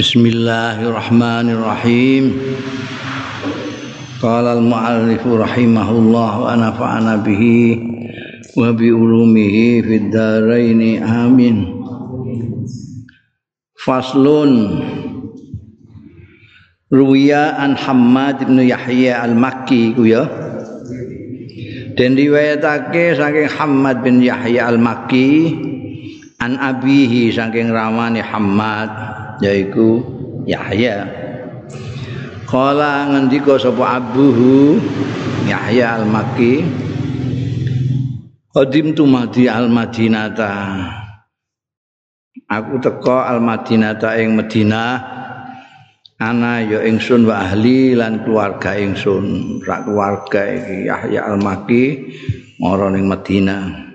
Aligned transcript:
Bismillahirrahmanirrahim. 0.00 2.32
Qala 4.16 4.56
al-mu'allif 4.56 5.20
rahimahullah 5.20 6.30
wa 6.40 6.56
nafa'ana 6.56 7.20
bihi 7.20 7.76
wa 8.56 8.72
bi 8.72 8.88
ulumihi 8.88 9.84
fid 9.84 10.08
dharain 10.08 11.04
amin. 11.04 11.84
Faslun 13.76 14.80
Ruwiya 16.88 17.60
an 17.60 17.76
Hammad 17.76 18.48
bin 18.48 18.56
Yahya 18.56 19.20
al-Makki 19.28 20.00
ku 20.00 20.08
ya. 20.08 20.24
Dan 21.92 22.16
riwayatake 22.16 23.20
saking 23.20 23.52
Hammad 23.52 24.00
bin 24.00 24.24
Yahya 24.24 24.64
al-Makki 24.64 25.60
an 26.40 26.56
abihi 26.56 27.36
saking 27.36 27.68
ramane 27.68 28.24
Hammad 28.24 29.09
yaiku 29.40 30.04
Yahya. 30.44 31.08
Kala 32.46 33.08
ngendika 33.08 33.56
sapa 33.56 34.00
abuhu 34.00 34.78
Yahya 35.46 36.02
al-Makki 36.02 36.66
Qadim 38.50 38.98
tu 38.98 39.06
madi 39.06 39.46
al-Madinata. 39.46 40.82
Aku 42.50 42.82
teko 42.82 43.22
al-Madinata 43.22 44.18
ing 44.18 44.34
Madinah 44.34 44.90
ana 46.18 46.58
ya 46.58 46.82
ingsun 46.82 47.30
wa 47.30 47.46
ahli 47.46 47.94
lan 47.94 48.26
keluarga 48.26 48.74
ingsun. 48.74 49.58
Rak 49.62 49.86
keluarga 49.86 50.42
iki 50.50 50.90
Yahya 50.90 51.30
al-Makki 51.30 51.84
mara 52.58 52.90
ning 52.92 53.06
Madinah 53.06 53.90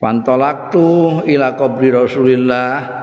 Fantolaktu 0.00 1.20
ila 1.28 1.60
qabri 1.60 1.92
Rasulillah 1.92 2.99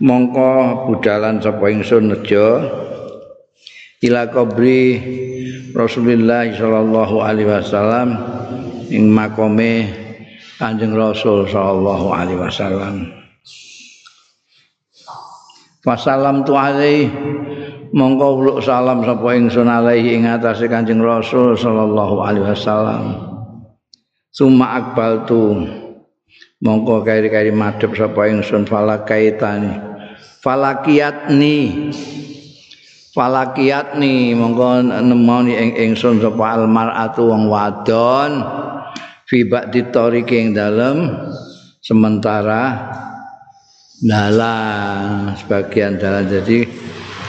mongko 0.00 0.84
budalan 0.90 1.40
sapa 1.40 1.72
ingsun 1.72 2.12
nejo. 2.12 2.48
Ila 4.04 4.28
kubri 4.28 5.00
Rasulullah 5.72 6.44
sallallahu 6.52 7.16
alaihi 7.24 7.48
wasallam 7.48 8.08
ing 8.92 9.08
makome 9.08 9.88
Kanjeng 10.56 10.92
Rasul 10.96 11.48
sallallahu 11.48 12.12
alaihi 12.12 12.40
wasallam. 12.40 13.12
Wasalam 15.84 16.44
tu 16.44 16.56
alaihi 16.56 17.12
mongko 17.92 18.26
uluk 18.42 18.58
salam 18.60 19.00
sapa 19.06 19.36
ingsun 19.36 19.68
alaihi 19.70 20.18
ing 20.18 20.28
atase 20.28 20.68
Kanjeng 20.68 21.00
Rasul 21.00 21.56
sallallahu 21.56 22.20
alaihi 22.20 22.46
wasallam. 22.52 23.04
Suma 24.32 24.76
akbal 24.76 25.24
tu 25.24 25.64
mongko 26.60 27.00
kari-kari 27.00 27.52
madhep 27.52 27.96
sapa 27.96 28.28
ingsun 28.28 28.68
fala 28.68 29.04
kaitani 29.04 29.85
falakiyatni 30.46 31.90
falakiyatni 33.10 34.38
mongko 34.38 34.86
nemoni 35.02 35.58
ing 35.58 35.70
ingsun 35.74 36.22
sapa 36.22 36.54
almaratu 36.54 37.26
wong 37.26 37.50
wadon. 37.50 38.32
Fi 39.26 39.42
ba'di 39.42 39.90
tariqi 39.90 40.38
ing 40.38 40.48
dalem. 40.54 41.10
Sementara 41.82 42.94
dalan 43.98 45.34
sebagian 45.34 45.98
dalan 45.98 46.30
jadi 46.30 46.62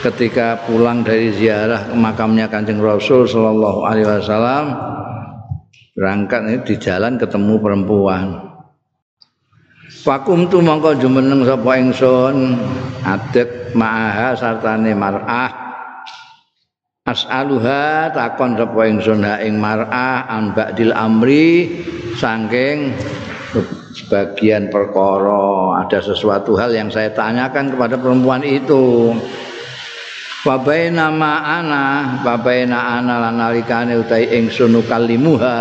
ketika 0.06 0.62
pulang 0.62 1.02
dari 1.02 1.34
ziarah 1.34 1.90
makamnya 1.98 2.46
Kanjeng 2.46 2.78
Rasul 2.78 3.26
sallallahu 3.26 3.82
alaihi 3.82 4.06
wasallam 4.06 4.66
berangkat 5.94 6.40
ini 6.46 6.58
di 6.62 6.74
jalan 6.78 7.18
ketemu 7.18 7.54
perempuan 7.58 8.47
Fakum 9.88 10.52
tu 10.52 10.60
mongko 10.60 11.00
jumeneng 11.00 11.48
sapa 11.48 11.80
ingsun? 11.80 12.60
Adet 13.08 13.72
ma'aha 13.72 14.36
sartane 14.36 14.92
mar'ah. 14.92 15.48
As'aluha 17.08 18.12
takon 18.12 18.52
sapa 18.60 18.84
ingsun 18.84 19.24
ha 19.24 19.40
ing 19.40 19.56
mar'ah 19.56 20.28
an 20.28 20.52
ba'dil 20.52 20.92
amri 20.92 21.72
saking 22.20 22.92
sebagian 23.96 24.68
perkara. 24.68 25.80
Ada 25.88 26.12
sesuatu 26.12 26.52
hal 26.60 26.76
yang 26.76 26.92
saya 26.92 27.08
tanyakan 27.16 27.72
kepada 27.72 27.96
perempuan 27.96 28.44
itu. 28.44 29.16
Babaina 30.44 31.08
ma'ana 31.08 32.20
babaina 32.20 33.00
ana 33.00 33.24
lan 33.24 33.40
nalikane 33.40 33.96
utahe 33.96 34.36
ingsun 34.36 34.76
kalimuha 34.84 35.56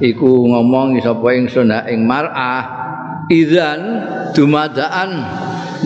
iku 0.00 0.48
ngomong 0.48 0.96
sapa 1.04 1.28
ingsun 1.36 1.68
ha 1.76 1.84
ing 1.92 2.08
mar'ah 2.08 2.79
idzan 3.30 3.80
dumadaan 4.34 5.10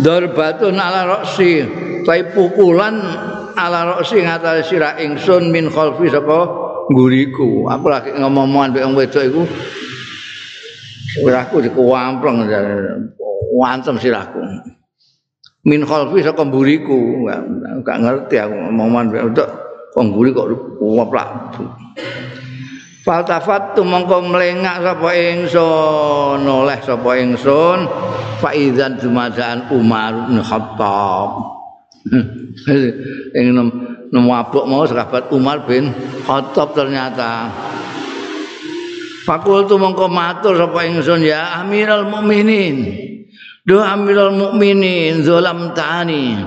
darbatun 0.01 0.81
ala 0.81 1.05
roksi 1.07 1.63
tai 2.09 2.25
pukulan 2.33 2.97
ala 3.55 3.95
roksi 3.95 4.25
ngatasi 4.25 4.63
sira 4.65 4.97
ingsun 4.99 5.53
min 5.53 5.69
khalfi 5.69 6.09
sapa 6.09 6.49
nguriku 6.91 7.69
aku 7.69 7.87
lagi 7.93 8.11
ngomong-ngomongan 8.17 8.69
mbek 8.73 8.85
wong 8.89 8.95
wedok 8.97 9.25
iku. 9.25 9.43
Siraku 11.15 11.63
dikuwampleng 11.63 12.51
wantem 13.55 13.97
siraku 14.01 14.43
min 15.69 15.85
khalfi 15.87 16.25
saka 16.25 16.43
mburiku. 16.43 17.29
Gak 17.85 17.99
ngerti 18.03 18.37
aku 18.41 18.57
ngomongan 18.57 19.13
wedok. 19.13 19.49
Kok 19.95 20.05
mburi 20.11 20.35
kok 20.35 20.51
kuwaplak 20.83 21.55
Faltafat 23.05 23.77
tu 23.77 23.85
mongko 23.85 24.33
melengak 24.33 24.81
sapa 24.81 25.13
ingsun, 25.13 26.41
oleh 26.41 26.81
sapa 26.81 27.21
ingsun, 27.21 27.85
faizan 28.41 28.97
jumadaan 28.97 29.69
Umar 29.77 30.33
bin 30.33 30.41
Khattab. 30.41 31.53
Ing 33.37 33.47
nemu 34.09 34.31
abuk 34.33 34.65
mau 34.65 34.89
sahabat 34.89 35.29
Umar 35.37 35.69
bin 35.69 35.93
Khattab 36.25 36.73
ternyata. 36.73 37.53
Fakul 39.29 39.69
tu 39.69 39.77
mongko 39.77 40.09
matur 40.09 40.57
sapa 40.57 40.89
ingsun 40.89 41.29
ya 41.29 41.61
Amirul 41.61 42.09
Mukminin. 42.09 43.05
Do 43.69 43.85
Amirul 43.85 44.33
Mukminin 44.33 45.21
zalam 45.21 45.77
tani. 45.77 46.41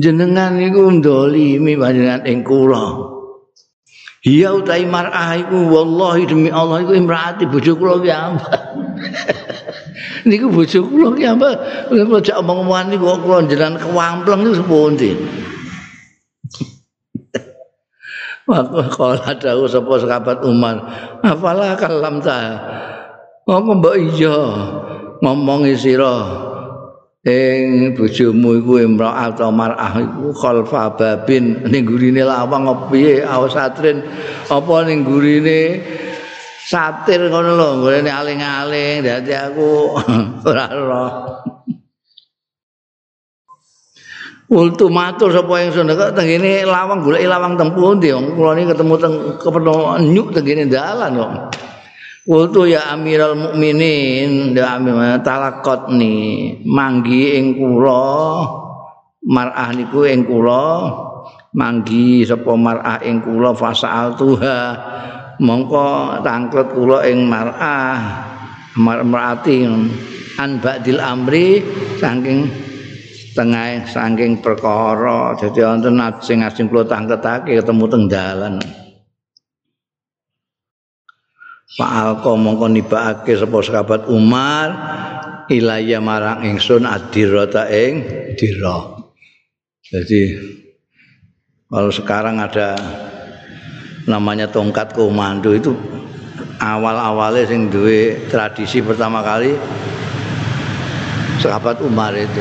Jenengan 0.00 0.56
niku 0.56 0.88
ndolimi 0.96 1.76
panjenengan 1.76 2.24
ing 2.24 2.40
kula. 2.40 3.13
Iya 4.24 4.56
utai 4.56 4.88
mar'ah 4.88 5.36
iku 5.36 5.68
wallahi 5.68 6.24
demi 6.24 6.48
Allah 6.48 6.80
iku 6.80 6.96
imraati 6.96 7.44
bojo 7.44 7.76
kula 7.76 8.00
ki 8.00 8.08
ambak. 8.08 8.60
niku 10.28 10.48
bojo 10.48 10.80
kula 10.88 11.12
ki 11.12 11.24
ambak. 11.28 11.54
Kula 11.92 12.24
jak 12.24 12.40
omong-omongan 12.40 12.96
niku 12.96 13.04
kok 13.04 13.20
kula 13.20 13.44
jenengan 13.44 13.76
kewampleng 13.76 14.40
niku 14.48 14.54
sepundi. 14.64 15.10
Waktu 18.44 18.80
kala 18.92 19.30
dawuh 19.40 19.68
sapa 19.68 19.92
sahabat 20.00 20.44
Umar, 20.44 20.76
"Afala 21.24 21.76
kalam 21.80 22.20
ta?" 22.20 22.60
Ngomong 23.44 23.80
mbok 23.80 23.96
iya 24.00 24.36
ngomongi 25.20 25.76
sira 25.76 26.43
ing 27.24 27.96
bojomu 27.96 28.60
iku 28.60 28.84
imra'ah 28.84 29.32
atau 29.32 29.48
mar'ah 29.48 29.96
iku 29.96 30.36
khalfa 30.36 30.92
babin. 30.92 31.64
Ning 31.64 31.88
gurine 31.88 32.20
lawang 32.20 32.68
apa 32.68 32.92
piye? 32.92 33.24
Awasatrin 33.24 34.04
apa 34.52 34.74
ning 34.84 35.08
gurine 35.08 35.80
satir 36.68 37.32
ngono 37.32 37.56
lho 37.56 37.68
ngene 37.80 38.10
aling-aling. 38.12 38.96
Dadi 39.00 39.32
aku 39.32 39.68
ora 40.48 40.66
ora 40.68 41.04
Ultu 44.44 44.92
matur 44.92 45.32
sapa 45.32 45.56
yang 45.56 45.72
kok 45.72 46.14
tengene 46.14 46.68
lawang 46.68 47.00
golek 47.00 47.24
lawang 47.24 47.56
tempuh 47.56 47.96
ndi 47.96 48.12
wong 48.12 48.36
kula 48.36 48.52
ketemu 48.54 48.94
teng 49.00 49.14
kepenuh 49.40 49.96
nyuk 50.04 50.36
tengene 50.36 50.68
dalan 50.68 51.16
kok 51.16 51.32
Kultu 52.24 52.64
ya 52.64 52.88
amiral 52.96 53.36
mukminin 53.36 54.56
ya 54.56 54.80
amir 54.80 55.20
talakot 55.20 55.92
ni 55.92 56.56
manggi 56.64 57.36
ing 57.36 57.52
kula 57.52 58.40
mar'ah 59.28 59.68
niku 59.76 60.08
ing 60.08 60.24
kula 60.24 60.88
manggi 61.52 62.24
sapa 62.24 62.56
mar'ah 62.56 63.04
ing 63.04 63.20
kula 63.20 63.52
fasal 63.52 64.16
tuha 64.16 64.72
mongko 65.36 66.24
tangklet 66.24 66.72
kula 66.72 67.04
ing 67.04 67.28
mar'ah 67.28 68.00
mar'ati 68.80 69.68
an 70.40 70.50
ba'dil 70.64 71.04
amri 71.04 71.60
saking 72.00 72.48
tengah 73.36 73.84
saking 73.84 74.40
perkara. 74.40 75.36
Dadi 75.36 75.60
wonten 75.60 76.00
sing 76.24 76.40
asing 76.40 76.72
kula 76.72 76.88
tangketake 76.88 77.60
ketemu 77.60 77.84
teng 77.84 78.08
dalan 78.08 78.83
Fa'alqa 81.74 82.38
mongko 82.38 82.70
nibake 82.70 83.34
sapa 83.34 83.58
sahabat 83.58 84.06
Umar 84.06 84.68
ilaya 85.50 85.98
marang 85.98 86.46
ingsun 86.46 86.86
adirata 86.86 87.66
ing 87.66 88.06
dira. 88.38 89.02
Jadi 89.82 90.38
kalau 91.66 91.90
sekarang 91.90 92.38
ada 92.38 92.78
namanya 94.06 94.46
tongkat 94.46 94.94
komando 94.94 95.50
itu 95.50 95.74
awal-awalnya 96.62 97.42
sing 97.50 97.66
duwe 97.66 98.30
tradisi 98.30 98.78
pertama 98.78 99.26
kali 99.26 99.58
sahabat 101.42 101.82
Umar 101.82 102.14
itu 102.14 102.38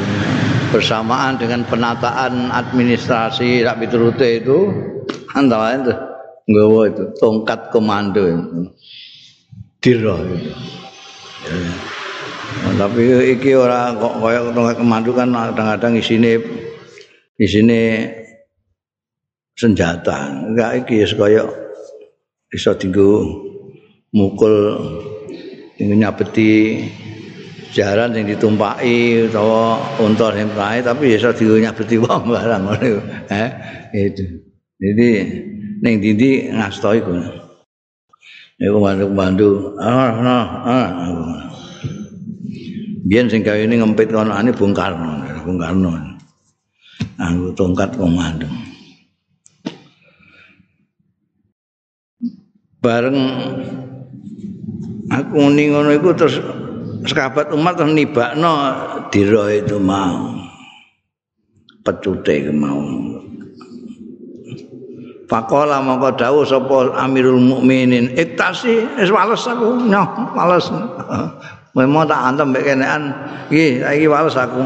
bersamaan 0.70 1.42
dengan 1.42 1.66
penataan 1.66 2.54
administrasi 2.54 3.66
Rak 3.66 3.82
Piturute 3.82 4.46
itu 4.46 4.70
antara 5.34 5.74
itu 5.74 5.94
nggawa 6.50 6.82
itu 6.92 7.04
tongkat 7.18 7.74
komando 7.74 8.24
itu. 8.30 8.70
Dira 9.84 10.16
itu. 10.16 10.52
Nah, 12.64 12.74
tapi 12.80 13.04
iki 13.36 13.52
ora 13.52 13.92
kok 13.92 14.24
kaya 14.24 14.48
komando 14.80 15.12
kan 15.12 15.28
kadang-kadang 15.36 16.00
isine 16.00 16.40
isine 17.36 18.08
senjata. 19.60 20.48
Enggak 20.48 20.88
iki 20.88 21.04
kaya 21.20 21.44
iso 22.56 22.72
dienggo 22.80 23.28
mukul 24.16 24.56
tinggal 25.76 26.00
nyabeti 26.00 26.80
jaran 27.76 28.16
yang 28.16 28.30
ditumpaki 28.30 29.28
utawa 29.28 29.82
unta 30.00 30.32
sing 30.32 30.48
prae 30.54 30.80
tapi 30.80 31.18
iso 31.18 31.34
dienggo 31.36 31.60
nyabeti 31.60 31.98
wong 32.00 32.30
barang 32.30 32.62
ngono 32.62 33.02
eh 33.34 33.50
itu 33.92 34.26
jadi 34.78 35.10
ning 35.82 35.96
dindi 35.98 36.54
ngasto 36.54 36.94
iku 36.94 37.43
iku 38.60 38.78
mandu-mandu 38.78 39.78
ah 39.80 40.12
nah 40.20 40.46
ah. 40.66 40.90
Biyen 43.04 43.28
sing 43.28 43.44
gawe 43.44 43.60
ini 43.60 43.84
ngempit 43.84 44.16
kono 44.16 44.32
ane 44.32 44.56
Bung 44.56 44.72
Karno. 44.72 45.20
Bung 45.44 45.60
Karno. 45.60 45.92
Anggo 47.20 47.52
tongkat 47.52 48.00
komando 48.00 48.48
bareng 52.84 53.16
aku 55.08 55.36
ngono 55.40 55.90
iku 55.96 56.12
terus 56.12 56.36
sekabat 57.08 57.56
umat 57.56 57.80
terus 57.80 57.96
nibakno 57.96 58.54
dira 59.08 59.48
itu 59.56 59.80
mau. 59.80 60.36
Pecute 61.84 62.48
mau 62.52 62.80
Pakola 65.34 65.82
mongko 65.82 66.14
dawuh 66.14 66.46
sapa 66.46 66.94
Amirul 66.94 67.42
Mukminin, 67.42 68.14
"Iktasi, 68.14 69.02
wis 69.02 69.10
wales 69.10 69.42
aku, 69.50 69.82
nyoh, 69.82 70.06
wales." 70.38 70.70
Memang 71.74 72.06
tak 72.06 72.22
antem 72.22 72.54
mbek 72.54 72.70
kenean, 72.70 73.10
iki 73.50 73.82
saiki 73.82 74.06
wales 74.06 74.38
aku. 74.38 74.62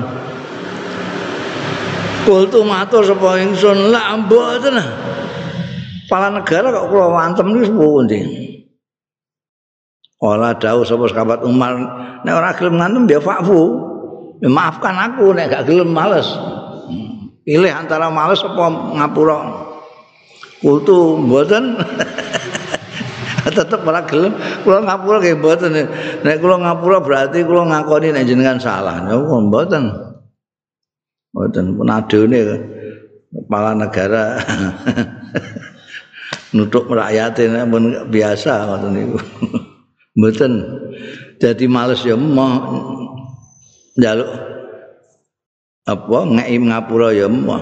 Kultu 2.28 2.68
matur 2.68 3.00
sapa 3.08 3.40
ingsun, 3.40 3.96
"La 3.96 4.20
mboten." 4.20 4.76
Kepala 6.04 6.36
negara 6.36 6.68
kok 6.76 6.88
kula 6.92 7.08
wantem 7.16 7.48
iki 7.56 7.72
pundi? 7.72 8.20
Ola 10.20 10.52
dawuh 10.52 10.84
sapa 10.84 11.08
sahabat 11.08 11.48
Umar, 11.48 11.80
nek 12.28 12.34
ora 12.36 12.52
gelem 12.60 12.76
ngantem 12.76 13.08
ya 13.08 13.24
fakfu. 13.24 13.88
Maafkan 14.44 15.00
aku 15.00 15.32
nek 15.32 15.48
gak 15.48 15.64
gelem 15.64 15.96
males. 15.96 16.28
Pilih 17.48 17.72
antara 17.72 18.12
males 18.12 18.44
apa 18.44 18.68
ngapura. 19.00 19.67
Kultu 20.62 21.22
mboten. 21.22 21.78
tetep 23.48 23.80
ora 23.88 24.04
gelem 24.06 24.36
kula 24.62 24.86
ngapura 24.86 25.18
nggih 25.24 25.38
mboten. 25.40 25.72
Nek 26.22 26.38
kula 26.38 26.56
ngapura 26.62 26.98
berarti 27.02 27.42
kula 27.42 27.64
ngakoni 27.70 28.14
nek 28.14 28.28
jenengan 28.28 28.60
salah. 28.62 29.02
Ya 29.08 29.18
mboten. 29.18 29.90
Mboten 31.34 31.66
pun 31.78 31.90
adone 31.90 32.40
kepala 33.34 33.72
negara. 33.78 34.38
nutuk 36.56 36.88
rakyate 36.88 37.52
pun 37.68 38.08
biasa 38.08 38.52
ngoten 38.68 38.92
niku. 38.96 39.20
Mboten 40.18 40.52
dadi 41.38 41.70
males 41.70 42.02
ya 42.02 42.18
moh 42.18 42.50
njaluk 43.94 44.30
apa 45.86 46.18
ngeki 46.26 46.58
ngapura 46.68 47.14
ya 47.14 47.30
moh. 47.30 47.62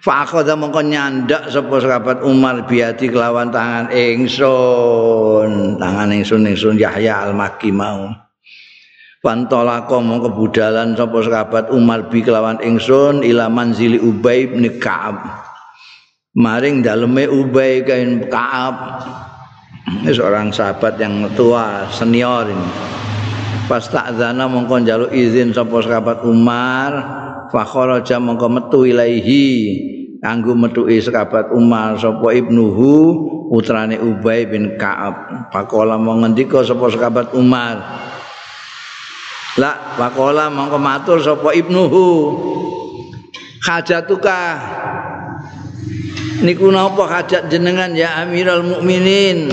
Fa 0.00 0.24
akhadha 0.24 0.56
mongko 0.56 0.80
nyandak 0.80 1.52
sapa 1.52 1.76
sahabat 1.76 2.24
Umar 2.24 2.64
biati 2.64 3.12
kelawan 3.12 3.52
tangan 3.52 3.92
ingsun, 3.92 5.76
tangan 5.76 6.08
ingsun 6.16 6.48
ingsun 6.48 6.80
Yahya 6.80 7.28
al-Makki 7.28 7.68
mau. 7.68 8.08
Pantolako 9.20 10.00
mongko 10.00 10.32
budalan 10.32 10.96
sapa 10.96 11.20
sahabat 11.20 11.68
Umar 11.68 12.08
bi 12.08 12.24
kelawan 12.24 12.56
ingsun 12.64 13.20
ila 13.20 13.52
manzili 13.52 14.00
Ubay 14.00 14.48
bin 14.48 14.64
Ka'ab. 14.80 15.50
maring 16.36 16.86
daleme 16.86 17.26
Ubay 17.26 17.82
kain 17.82 18.30
Kaab 18.30 19.02
ini 19.90 20.14
seorang 20.14 20.54
sahabat 20.54 20.94
yang 21.02 21.26
tua 21.34 21.90
senior 21.90 22.46
ini 22.46 22.70
pas 23.66 23.82
tak 23.90 24.14
zana 24.14 24.46
mongko 24.46 24.82
njaluk 24.82 25.10
izin 25.10 25.50
sapa 25.50 25.82
sahabat 25.82 26.22
Umar 26.22 26.90
fa 27.50 27.66
kharaja 27.66 28.22
mongko 28.22 28.46
metu 28.46 28.86
ilaihi 28.86 29.46
kanggo 30.20 30.52
metuki 30.54 31.00
sahabat 31.00 31.50
Umar 31.50 31.96
sapa 31.96 32.30
ibnuhu 32.36 32.92
putrane 33.50 33.98
Ubay 33.98 34.46
bin 34.46 34.76
Kaab. 34.78 35.48
Pakola 35.50 35.98
mongko 35.98 36.22
ngendika 36.22 36.60
sapa 36.62 36.86
sahabat 36.92 37.34
Umar. 37.34 37.80
La 39.58 39.96
pakola 39.98 40.46
mongko 40.46 40.78
matur 40.78 41.18
sapa 41.18 41.50
ibnuhu. 41.56 42.06
Hajatuka 43.60 44.56
niku 46.40 46.72
napa 46.72 47.04
hajat 47.04 47.52
jenengan 47.52 47.92
ya 47.92 48.24
Amirul 48.24 48.64
Mukminin? 48.64 49.52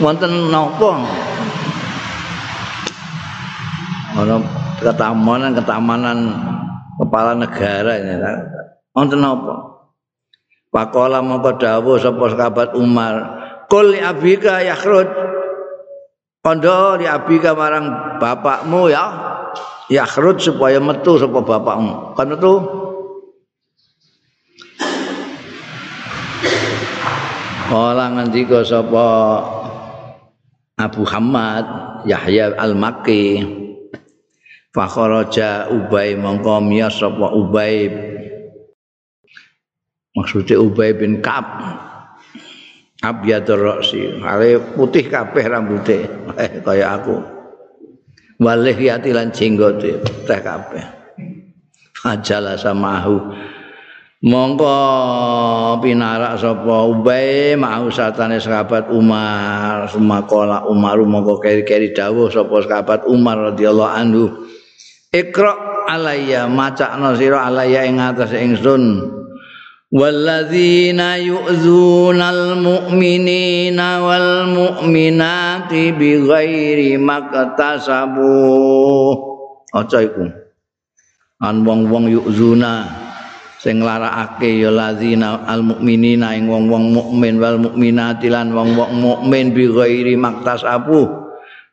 Wonten 0.00 0.48
napa? 0.48 0.92
Ana 4.14 4.63
ketamanan 4.84 5.56
ketamanan 5.56 6.18
kepala 7.00 7.32
negara 7.32 7.96
ini 7.96 8.14
wonten 8.92 9.24
napa 9.24 9.74
Pakola 10.74 11.22
mongko 11.22 11.54
dawuh 11.62 12.02
sapa 12.02 12.34
sahabat 12.34 12.74
Umar 12.74 13.14
kul 13.70 13.94
li 13.94 14.02
abika 14.02 14.58
yakhruj. 14.58 15.06
Kondo 16.42 16.98
li 16.98 17.06
abika 17.06 17.54
marang 17.54 18.18
bapakmu 18.18 18.90
ya 18.90 19.06
yakhruj 19.86 20.42
supaya 20.42 20.82
metu 20.82 21.14
sapa 21.14 21.46
bapakmu. 21.46 22.18
Kan 22.18 22.26
metu? 22.26 22.54
Kala 27.70 28.10
ngendika 28.18 28.66
sapa 28.66 29.06
Abu 30.74 31.06
Hamad 31.06 31.64
Yahya 32.02 32.50
Al-Makki 32.58 33.62
Fa 34.74 34.90
kharaja 34.90 35.70
Ubay 35.70 36.18
mongko 36.18 36.58
miyas 36.58 36.98
sapa 36.98 37.30
Ubay? 37.30 37.86
Maksudnya 40.18 40.58
Ubay 40.58 40.98
bin 40.98 41.22
Ka'ab 41.22 41.46
Abyadur 42.98 43.62
Roksi 43.62 44.18
Ale 44.18 44.58
putih 44.74 45.06
kabeh 45.06 45.46
rambutnya 45.46 46.10
eh, 46.34 46.58
Kayak 46.58 46.90
aku. 46.98 47.16
Walih 48.42 48.74
yati 48.74 49.14
lan 49.14 49.30
jenggote 49.30 50.02
Teh 50.26 50.40
kabeh. 50.42 50.82
Fajala 51.94 52.58
samahu 52.58 53.30
mongko 54.26 54.74
pinarak 55.78 56.34
sapa 56.42 56.76
Ubay 56.90 57.54
mau 57.54 57.86
satane 57.94 58.42
sahabat 58.42 58.90
Umar. 58.90 59.86
Sumakola 59.86 60.66
Umar 60.66 60.98
mongko 60.98 61.38
keri-keri 61.38 61.94
dawuh 61.94 62.26
sapa 62.26 62.58
sahabat 62.66 63.06
Umar 63.06 63.54
radhiyallahu 63.54 63.94
anhu 63.94 64.26
Iqra 65.14 65.86
alayya 65.86 66.50
macakno 66.50 67.14
sira 67.14 67.46
alayya 67.46 67.86
ing 67.86 68.02
atas 68.02 68.34
ingsun. 68.34 69.14
Walladzina 69.94 71.22
yu'dzunal 71.22 72.58
mu'minina 72.58 74.02
wal 74.02 74.50
mu'minati 74.50 75.94
bighairi 75.94 76.98
maktasabu. 76.98 78.34
Aja 79.70 80.02
iku. 80.02 80.26
An 81.38 81.62
wong-wong 81.62 82.10
yu'zuna 82.10 82.90
sing 83.62 83.86
nglarakake 83.86 84.66
ya 84.66 84.74
lazina 84.74 85.46
al 85.46 85.62
mukminina 85.62 86.34
ing 86.34 86.50
wong-wong 86.50 86.90
mukmin 86.90 87.40
wal 87.40 87.56
mukminati 87.56 88.28
lan 88.28 88.50
wong-wong 88.50 88.98
mukmin 88.98 89.54
bi 89.56 89.70
ghairi 89.70 90.18
maktasabu 90.18 91.23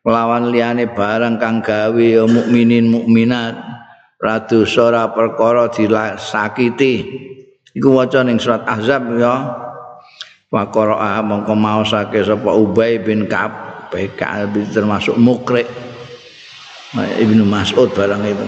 lawan 0.06 0.50
liyane 0.50 0.90
barang 0.92 1.38
kang 1.38 1.62
gawe 1.62 2.02
ya 2.02 2.26
mukminin 2.26 2.90
mukminat. 2.90 3.58
Radu 4.22 4.70
sora 4.70 5.10
perkara 5.10 5.66
disakiti 5.74 6.94
iku 7.74 7.98
waca 7.98 8.22
ning 8.22 8.38
surat 8.38 8.62
ahzab 8.70 9.18
ya. 9.18 9.36
Wa 10.52 10.68
qara'a 10.70 11.24
mongko 11.26 11.56
maosake 11.58 12.22
sapa 12.22 12.54
ubay 12.54 13.02
bin 13.02 13.26
ka'ab 13.26 13.90
termasuk 14.72 15.18
mukrik. 15.18 15.66
Ibnu 16.92 17.48
Mas'ud 17.48 17.88
barang 17.96 18.20
itu. 18.28 18.46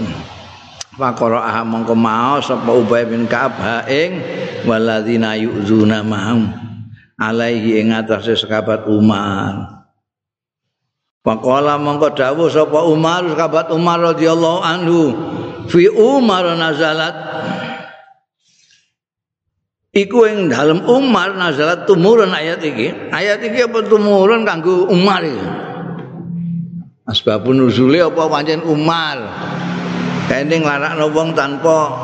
Fakoro 0.94 1.42
aha 1.42 1.66
mongko 1.66 1.98
maos 1.98 2.46
sapa 2.46 2.70
Ubay 2.70 3.02
bin 3.08 3.26
Ka'ab 3.26 3.88
ing 3.90 4.22
waladzina 4.62 5.34
yu'zuna 5.34 6.06
mahum. 6.06 6.54
Alaihi 7.18 7.82
ing 7.82 7.90
atase 7.90 8.38
sekabat 8.38 8.86
Umar. 8.86 9.83
Faqala 11.24 11.80
mongko 11.80 12.12
dawuh 12.12 12.52
sapa 12.52 12.84
Umar 12.84 13.24
sahabat 13.32 13.72
Umar 13.72 13.96
radhiyallahu 14.12 14.60
anhu 14.60 15.00
fi 15.72 15.88
Umar 15.88 16.44
nazalat 16.52 17.16
Iku 19.94 20.26
ing 20.26 20.50
dalem 20.50 20.82
Umar 20.90 21.38
nazalat 21.38 21.86
tumurun 21.86 22.34
ayat 22.34 22.58
iki. 22.66 23.14
Ayat 23.14 23.38
iki 23.46 23.62
apa 23.62 23.78
tumurun 23.86 24.42
kanggo 24.42 24.90
Umar 24.90 25.22
iki? 25.22 25.46
Asbabun 27.06 27.62
nuzule 27.62 28.02
apa 28.02 28.26
pancen 28.26 28.66
Umar? 28.66 29.22
Kene 30.26 30.66
nglarakno 30.66 31.14
wong 31.14 31.38
tanpa 31.38 31.94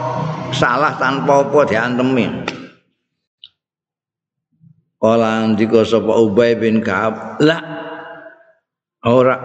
salah 0.55 0.95
tanpa 1.03 1.43
apa 1.43 1.67
diantemi. 1.67 2.31
Kala 5.03 5.51
ndika 5.51 5.83
sapa 5.83 6.15
Ubay 6.15 6.55
bin 6.63 6.79
Ka'ab, 6.87 7.43
la 7.43 7.59
ora 9.05 9.37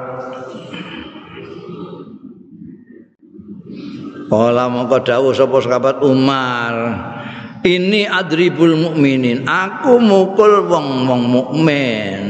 Kala 4.25 4.65
mongko 4.73 5.05
dawuh 5.05 5.37
sapa 5.37 5.61
sahabat 5.61 6.01
Umar, 6.01 6.73
ini 7.61 8.09
adribul 8.09 8.73
mukminin, 8.73 9.45
aku 9.45 10.01
mukul 10.01 10.65
wong-wong 10.65 11.23
mukmin. 11.29 12.21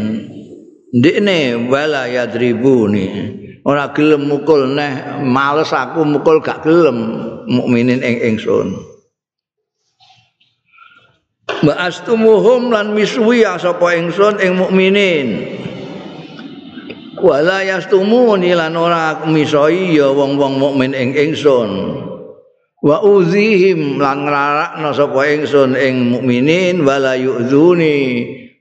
Ndekne 0.91 1.67
wala 1.71 2.07
yadribuni. 2.11 3.07
Ora 3.65 3.95
gelem 3.95 4.27
mukul 4.27 4.75
neh, 4.75 5.23
males 5.23 5.71
aku 5.71 6.03
mukul 6.03 6.43
gak 6.43 6.67
gelem 6.67 6.99
mukminin 7.47 8.03
ing 8.03 8.35
ingsun. 8.35 8.75
Ba'astumuhum 11.65 12.69
lan 12.69 12.93
miswi 12.93 13.41
sapa 13.43 13.95
ingsun 13.97 14.37
ing 14.43 14.59
mukminin. 14.59 15.27
Wala 17.25 17.65
yastumuni 17.65 18.53
lan 18.53 18.77
ora 18.77 19.25
misoi 19.25 19.97
ya 19.97 20.13
wong-wong 20.13 20.61
mukmin 20.61 20.93
ing 20.93 21.17
ingsun. 21.17 21.97
Wa 22.85 23.01
uzihim 23.01 23.97
lan 23.97 24.29
nglarakna 24.29 24.93
sapa 24.93 25.25
ingsun 25.33 25.73
ing 25.73 26.13
mukminin 26.13 26.85
wala 26.85 27.17
yu'zuni 27.17 27.97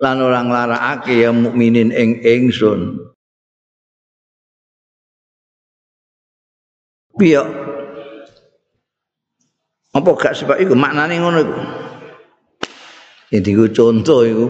lan 0.01 0.17
ora 0.17 0.41
nglarakake 0.49 1.29
ya 1.29 1.31
mukminin 1.37 1.93
ing 1.93 2.25
ingsun. 2.25 3.05
Piye? 7.21 7.45
Apa 9.93 10.11
gak 10.17 10.41
sebab 10.41 10.57
iku 10.57 10.73
maknane 10.73 11.21
ngono 11.21 11.39
iku? 11.45 11.57
Jadi 13.29 13.51
contoh 13.77 14.21
itu 14.25 14.47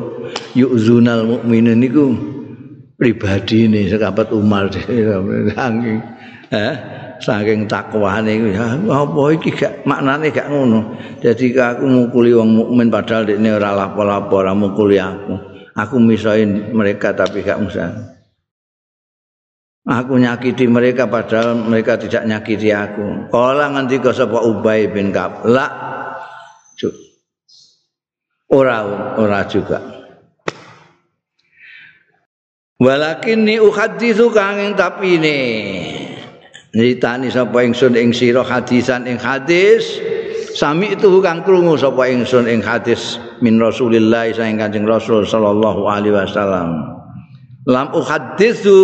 yukzunal 0.55 1.27
mukminin 1.27 1.83
itu 1.83 2.34
pribadi 3.05 3.69
ini 3.69 3.85
sekabat 3.85 4.33
Umar. 4.33 4.73
Saking 4.73 6.01
eh 6.49 6.75
saking 7.21 7.69
takwaan 7.69 8.25
itu 8.29 8.57
ya 8.57 8.81
apa 8.81 9.23
iki 9.37 9.53
gak 9.53 9.85
maknane 9.85 10.33
gak 10.33 10.49
ngono. 10.49 10.97
Jadi 11.21 11.53
aku 11.53 11.85
mukuli 11.85 12.33
wong 12.33 12.57
mukmin 12.57 12.89
padahal 12.89 13.29
dekne 13.29 13.53
ora 13.53 13.77
lapo-lapo 13.77 14.41
ora 14.41 14.57
mukuli 14.57 14.97
aku. 14.97 15.37
Aku 15.77 16.01
misain 16.01 16.73
mereka 16.73 17.13
tapi 17.13 17.45
gak 17.45 17.61
musah 17.61 18.17
aku 19.85 20.17
nyakiti 20.17 20.65
mereka 20.65 21.05
padahal 21.05 21.61
mereka 21.61 22.01
tidak 22.01 22.25
nyakiti 22.25 22.73
aku. 22.73 23.29
Kala 23.29 23.69
ngendika 23.77 24.17
sapa 24.17 24.41
Ubay 24.41 24.89
bin 24.89 25.13
Ka'ab 25.13 25.45
la 25.45 25.69
ora 28.55 28.79
ora 29.19 29.41
juga 29.51 30.04
walakin 32.83 33.47
ni 33.47 33.57
uhaditsu 33.63 34.35
kanging 34.35 34.75
tapi 34.75 35.17
ne 35.21 35.39
nyritani 36.75 37.31
sapa 37.31 37.63
ingsun 37.63 37.95
ing 37.95 38.11
sira 38.11 38.43
hadisan 38.43 39.07
ing 39.07 39.17
hadis. 39.17 40.03
Sami 40.55 40.95
itu 40.95 41.19
kang 41.19 41.43
krungu 41.43 41.75
sapa 41.75 42.07
ingsun 42.07 42.47
ing 42.47 42.63
hadis 42.63 43.19
min 43.43 43.59
Rasulillah 43.59 44.31
saing 44.31 44.55
Kanjeng 44.55 44.87
Rasul 44.87 45.27
sallallahu 45.27 45.83
alaihi 45.87 46.15
wasallam. 46.15 46.95
Lam 47.65 47.91
uhaditsu 47.97 48.79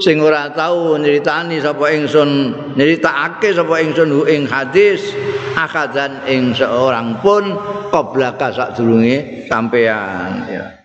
sing 0.00 0.22
ora 0.24 0.48
tau 0.56 0.96
nyritani 0.96 1.60
sapa 1.60 1.92
ingsun 1.92 2.56
nyritakake 2.80 3.52
sapa 3.52 3.82
ingsun 3.84 4.24
ing 4.24 4.48
hadis 4.48 5.12
akadan 5.52 6.24
ing 6.24 6.56
seorang 6.56 7.20
pun 7.20 7.60
qablaka 7.92 8.48
sadurunge 8.54 9.44
sampean 9.50 10.48
ya 10.48 10.81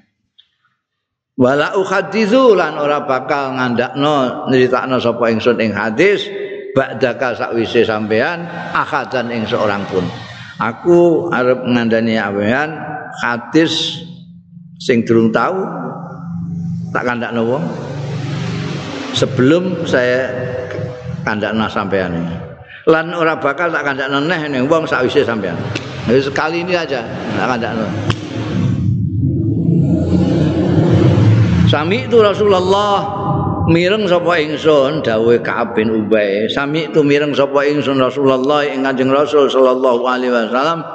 wala 1.38 1.78
uhaditsu 1.78 2.58
lan 2.58 2.82
ora 2.82 3.06
bakal 3.06 3.54
ngandakno 3.54 4.50
nyritakno 4.50 4.98
sapa 4.98 5.30
ingsun 5.30 5.62
ing 5.62 5.72
hadis 5.72 6.26
ba'daka 6.74 7.38
sakwise 7.38 7.86
sampean 7.86 8.50
akadan 8.74 9.30
ing 9.30 9.46
seorang 9.46 9.86
pun. 9.86 10.06
Aku 10.58 11.30
arep 11.30 11.62
ngandani 11.70 12.18
sampean 12.18 12.70
hadis 13.22 14.02
sing 14.82 15.06
durung 15.06 15.30
tahu 15.30 15.62
tak 16.90 17.06
kandakno 17.06 17.46
wong 17.46 17.64
sebelum 19.14 19.86
saya 19.86 20.30
kandakno 21.22 21.66
sampean 21.70 22.14
lan 22.90 23.14
ora 23.14 23.38
bakal 23.38 23.70
tak 23.74 23.86
kandakno 23.86 24.22
neh 24.26 24.42
ning 24.50 24.70
wong 24.70 24.86
sakwise 24.86 25.26
sampean 25.26 25.58
sekali 26.08 26.62
ini 26.62 26.78
aja 26.78 27.02
tak 27.38 27.48
kandakno 27.58 27.86
Sami 31.68 32.08
itu 32.08 32.24
Rasulullah 32.24 33.04
mireng 33.68 34.08
sapa 34.08 34.40
ingsun 34.40 35.04
dawuh 35.04 35.44
Ka'ab 35.44 35.76
bin 35.76 35.92
Ubay 35.92 36.48
sami 36.48 36.88
itu 36.88 37.04
mireng 37.04 37.36
sapa 37.36 37.68
ingsun 37.68 38.00
Rasulullah 38.00 38.64
ing 38.64 38.88
Kanjeng 38.88 39.12
Rasul 39.12 39.52
sallallahu 39.52 40.08
alaihi 40.08 40.32
wasallam 40.32 40.88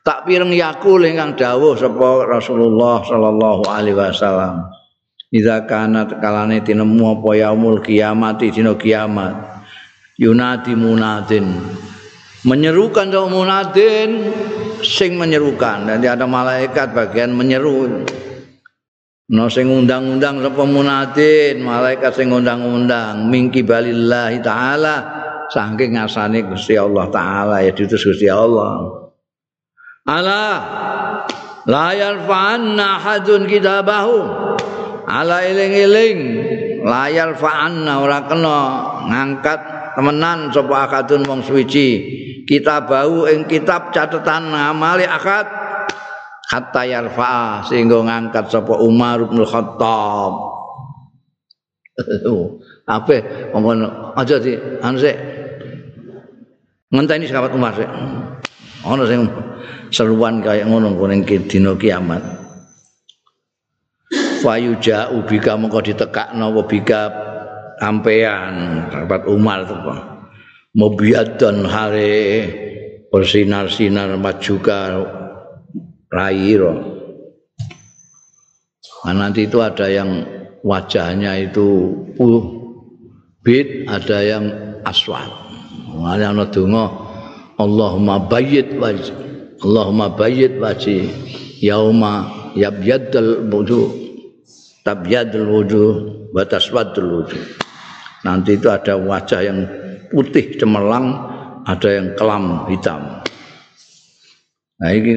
tak 0.00 0.24
pireng 0.24 0.48
yakul 0.56 1.04
ingkang 1.04 1.36
dawuh 1.36 1.76
sapa 1.76 2.24
Rasulullah 2.24 3.04
sallallahu 3.04 3.68
alaihi 3.68 4.00
wasallam 4.00 4.72
Iza 5.28 5.68
kana 5.68 6.08
kalane 6.08 6.64
tinemu 6.64 7.20
apa 7.20 7.36
yaumul 7.36 7.84
kiamat 7.84 8.40
dina 8.40 8.72
kiamat. 8.72 9.60
Yunadi 10.16 10.72
munadin. 10.72 11.44
Menyerukan 12.48 13.12
sama 13.12 13.28
munadin 13.28 14.32
sing 14.80 15.20
menyerukan. 15.20 15.84
Nanti 15.84 16.08
ada 16.08 16.24
malaikat 16.24 16.96
bagian 16.96 17.36
menyeru. 17.36 18.08
No 19.28 19.44
sing 19.52 19.68
undang-undang 19.68 20.40
sapa 20.40 20.64
munadin, 20.64 21.60
malaikat 21.60 22.16
sing 22.16 22.32
undang-undang 22.32 23.28
mingki 23.28 23.60
balillahi 23.60 24.40
taala 24.40 24.96
saking 25.52 26.00
ngasane 26.00 26.48
Gusti 26.48 26.80
Allah 26.80 27.12
taala 27.12 27.60
ya 27.60 27.76
diutus 27.76 28.08
Gusti 28.08 28.24
Allah. 28.24 28.88
Ala 30.08 30.44
la 31.68 31.88
yarfa'anna 31.92 32.88
hadun 33.04 33.44
kitabahu. 33.44 34.16
Ala 35.04 35.44
eling-eling 35.44 36.18
layar 36.88 37.36
fa'anna 37.36 38.00
ora 38.00 38.24
kena 38.24 38.58
ngangkat 39.12 39.60
temenan 39.92 40.48
sapa 40.56 40.88
akadun 40.88 41.28
wong 41.28 41.44
suci. 41.44 41.88
Kita 42.48 42.88
bau 42.88 43.28
ing 43.28 43.44
kitab 43.44 43.92
catatan 43.92 44.56
amali 44.56 45.04
akad 45.04 45.67
hatta 46.48 46.82
yarfa 46.88 47.62
sehingga 47.68 48.00
ngangkat 48.00 48.48
sapa 48.48 48.80
Umar 48.80 49.28
bin 49.28 49.44
Khattab. 49.44 50.32
Apa? 52.88 53.16
Ngomong 53.52 54.14
aja 54.16 54.40
di 54.40 54.56
anu 54.80 54.96
sik 54.96 55.16
ngenteni 56.88 57.28
sahabat 57.28 57.52
Umar 57.52 57.76
sik 57.76 57.90
ana 58.80 59.04
sing 59.04 59.28
seruan 59.92 60.40
kaya 60.40 60.64
ngono 60.64 60.96
kuning 60.96 61.26
dina 61.26 61.76
kiamat. 61.76 62.24
Fayuja 64.38 65.10
ubika 65.12 65.58
mengko 65.58 65.82
ditekakno 65.82 66.54
bika 66.64 67.10
ampean. 67.82 68.86
Sahabat 68.88 69.26
Umar 69.28 69.66
itu 69.66 69.74
Pak. 69.74 70.00
Mobiadan 70.78 71.66
hare 71.66 72.14
bersinar-sinar 73.10 74.14
majuka 74.14 75.02
rairo 76.12 76.74
nah, 79.04 79.14
nanti 79.14 79.46
itu 79.46 79.58
ada 79.60 79.86
yang 79.88 80.24
wajahnya 80.64 81.48
itu 81.48 81.94
uh, 82.18 82.42
bid 83.44 83.86
ada 83.86 84.18
yang 84.24 84.44
aswad 84.84 85.30
ada 85.98 86.30
yang 86.30 86.38
donga 86.52 86.86
Allahumma 87.58 88.22
bayyid 88.30 88.78
wajh 88.78 89.10
Allahumma 89.62 90.14
bayyid 90.14 90.62
wajh 90.62 91.10
yauma 91.58 92.30
yabyadul 92.54 93.50
wujuh 93.50 94.08
tabyadul 94.88 95.48
wujuh 95.52 95.88
wa 96.32 96.42
taswadul 96.48 97.20
wujuh. 97.20 97.44
Nanti 98.24 98.56
itu 98.56 98.72
ada 98.72 98.96
wajah 98.96 99.40
yang 99.44 99.58
putih 100.08 100.56
cemerlang, 100.56 101.12
ada 101.68 101.88
yang 101.92 102.16
kelam 102.16 102.64
hitam. 102.72 103.20
Nah 104.78 104.90
ini 104.94 105.12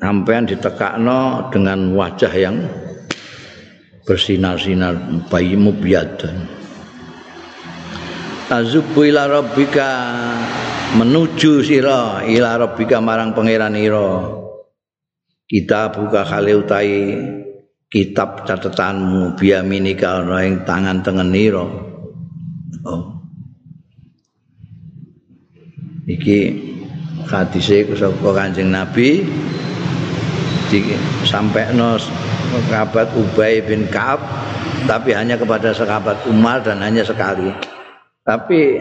sampean 0.00 0.48
ditekakno 0.48 1.52
dengan 1.52 1.92
wajah 1.92 2.32
yang 2.32 2.56
bersinar-sinar 4.08 4.96
bayimu 5.28 5.76
biadan. 5.76 6.60
tazubu 8.50 9.06
ila 9.06 9.30
rabbika 9.30 9.88
menuju 10.98 11.62
sira 11.62 12.26
ila 12.26 12.58
rabbika 12.58 12.98
marang 12.98 13.30
pangeran 13.30 13.78
ira. 13.78 14.42
Kita 15.46 15.94
buka 15.94 16.26
kali 16.26 16.52
utai 16.54 16.94
kitab 17.86 18.46
catatanmu 18.46 19.38
biaminika 19.38 20.22
ana 20.22 20.42
ing 20.42 20.66
tangan 20.66 20.98
tengen 21.06 21.30
ira. 21.30 21.66
Oh. 22.86 23.02
Iki 26.10 26.38
hadise 27.30 27.86
saka 27.94 28.30
Kanjeng 28.34 28.74
Nabi 28.74 29.22
sampai 31.26 31.74
no 31.74 31.98
sahabat 32.70 33.10
Ubay 33.18 33.58
bin 33.64 33.90
Kaab 33.90 34.22
tapi 34.86 35.12
hanya 35.12 35.36
kepada 35.36 35.74
sahabat 35.74 36.24
Umar 36.30 36.62
dan 36.62 36.80
hanya 36.80 37.04
sekali. 37.04 37.50
Tapi 38.24 38.78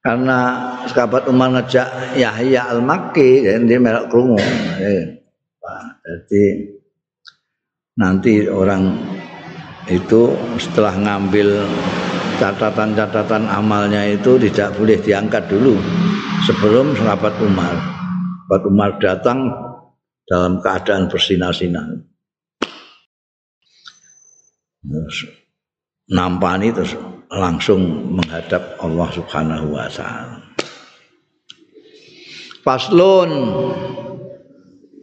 karena 0.00 0.38
sahabat 0.88 1.28
Umar 1.28 1.52
ngejak 1.56 2.16
Yahya 2.16 2.72
al-Makki 2.72 3.44
dan 3.44 3.68
dia 3.68 3.80
melak 3.80 4.08
krungu. 4.08 4.40
Jadi 6.00 6.44
nanti 8.00 8.48
orang 8.48 8.96
itu 9.88 10.32
setelah 10.56 10.96
ngambil 10.96 11.66
catatan-catatan 12.40 13.44
amalnya 13.52 14.08
itu 14.08 14.40
tidak 14.40 14.72
boleh 14.80 14.96
diangkat 14.96 15.44
dulu 15.52 15.76
sebelum 16.48 16.96
sahabat 16.96 17.36
Umar. 17.44 17.76
Sahabat 18.48 18.62
Umar 18.66 18.90
datang 18.98 19.38
dalam 20.30 20.62
keadaan 20.62 21.10
bersinar-sinar. 21.10 22.06
nampani 26.10 26.74
terus 26.74 26.98
langsung 27.30 28.14
menghadap 28.18 28.78
Allah 28.82 29.08
Subhanahu 29.14 29.66
wa 29.74 29.86
taala. 29.86 30.42
Faslun 32.66 33.30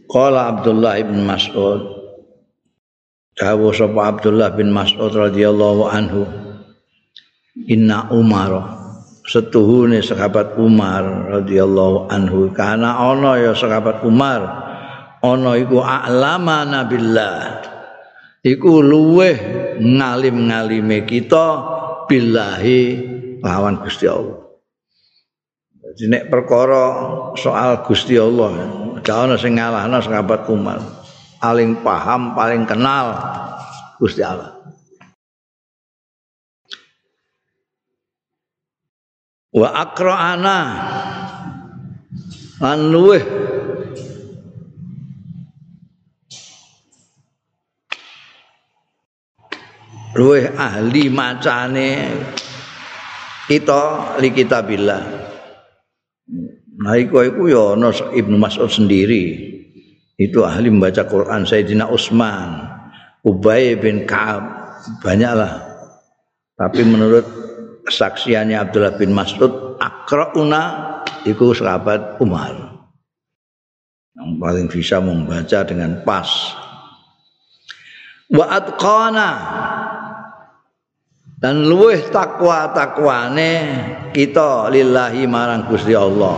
Qala 0.07 0.55
Abdullah 0.55 1.01
bin 1.01 1.25
Mas'ud 1.25 1.81
Dawu 3.37 3.69
sapa 3.73 4.13
Abdullah 4.13 4.53
bin 4.53 4.69
Mas'ud 4.69 5.09
radhiyallahu 5.09 5.83
anhu 5.89 6.21
Inna 7.65 8.09
Umar 8.13 8.77
setuhune 9.25 9.99
sahabat 10.05 10.55
Umar 10.61 11.31
radhiyallahu 11.33 12.07
anhu 12.13 12.53
karena 12.53 12.93
ana 12.93 13.41
ya 13.41 13.51
sahabat 13.57 14.05
Umar 14.05 14.66
ana 15.21 15.57
iku 15.57 15.81
a'lama 15.81 16.67
nabillah. 16.67 17.35
Iku 18.45 18.79
luweh 18.79 19.35
ngalim-ngalime 19.81 21.03
kita 21.03 21.45
billahi 22.07 22.81
lawan 23.43 23.81
Gusti 23.83 24.07
Allah. 24.07 24.47
Jadi 25.97 26.03
nek 26.13 26.23
perkara 26.29 26.83
soal 27.35 27.81
Gusti 27.83 28.15
Allah 28.15 28.53
ana 29.07 29.35
sing 29.39 29.55
ngalahno 29.55 30.03
sahabat 30.03 30.45
Umar 30.51 30.83
paling 31.39 31.79
paham 31.81 32.35
paling 32.35 32.67
kenal 32.67 33.15
Gusti 33.97 34.21
Allah. 34.21 34.53
Wa 39.57 39.73
akra'ana 39.73 40.59
lan 42.61 42.79
luweh 42.93 43.23
luweh 50.17 50.49
ahli 50.57 51.13
macane. 51.13 51.91
Kita 53.47 54.17
li 54.19 54.29
kitabillah. 54.33 55.03
Nah 56.77 56.93
iku 56.99 57.23
ya 57.47 57.77
ana 57.77 57.93
Ibnu 57.93 58.35
Mas'ud 58.35 58.67
sendiri. 58.67 59.55
Itu 60.17 60.43
ahli 60.43 60.73
membaca 60.73 61.05
Quran 61.05 61.45
Sayyidina 61.45 61.93
Utsman 61.93 62.65
Ubay 63.21 63.77
bin 63.77 64.09
Ka'ab 64.09 64.43
banyaklah. 65.05 65.61
Tapi 66.57 66.81
menurut 66.83 67.25
kesaksiannya 67.85 68.57
Abdullah 68.57 68.97
bin 68.97 69.13
Mas'ud 69.13 69.77
akrauna 69.77 70.63
itu 71.23 71.53
sahabat 71.53 72.17
Umar. 72.19 72.55
Yang 74.17 74.31
paling 74.41 74.67
bisa 74.67 74.97
membaca 74.97 75.59
dengan 75.63 76.01
pas. 76.01 76.29
Wa 78.27 78.45
atqana 78.59 79.29
dan 81.37 81.69
luweh 81.69 82.01
takwa 82.09 82.73
takwane 82.73 83.53
kita 84.09 84.73
lillahi 84.73 85.29
marang 85.29 85.69
Gusti 85.69 85.93
Allah. 85.93 86.33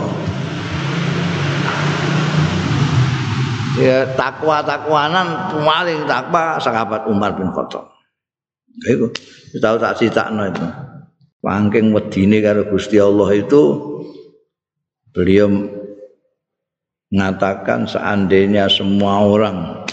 Ya 3.80 4.04
takwa 4.12 4.60
takwanan 4.60 5.56
paling 5.56 6.04
takwa 6.04 6.60
sahabat 6.60 7.08
Umar 7.08 7.32
bin 7.32 7.48
Khattab. 7.48 7.88
Itu 8.84 9.08
tahu 9.56 9.76
tak 9.80 9.96
citakno 9.96 10.52
itu. 10.52 10.66
Pangking 11.40 11.96
wedine 11.96 12.44
karo 12.44 12.68
Gusti 12.68 13.00
Allah 13.00 13.32
itu 13.32 13.62
beliau 15.16 15.48
mengatakan 17.08 17.88
seandainya 17.88 18.68
semua 18.68 19.24
orang 19.24 19.88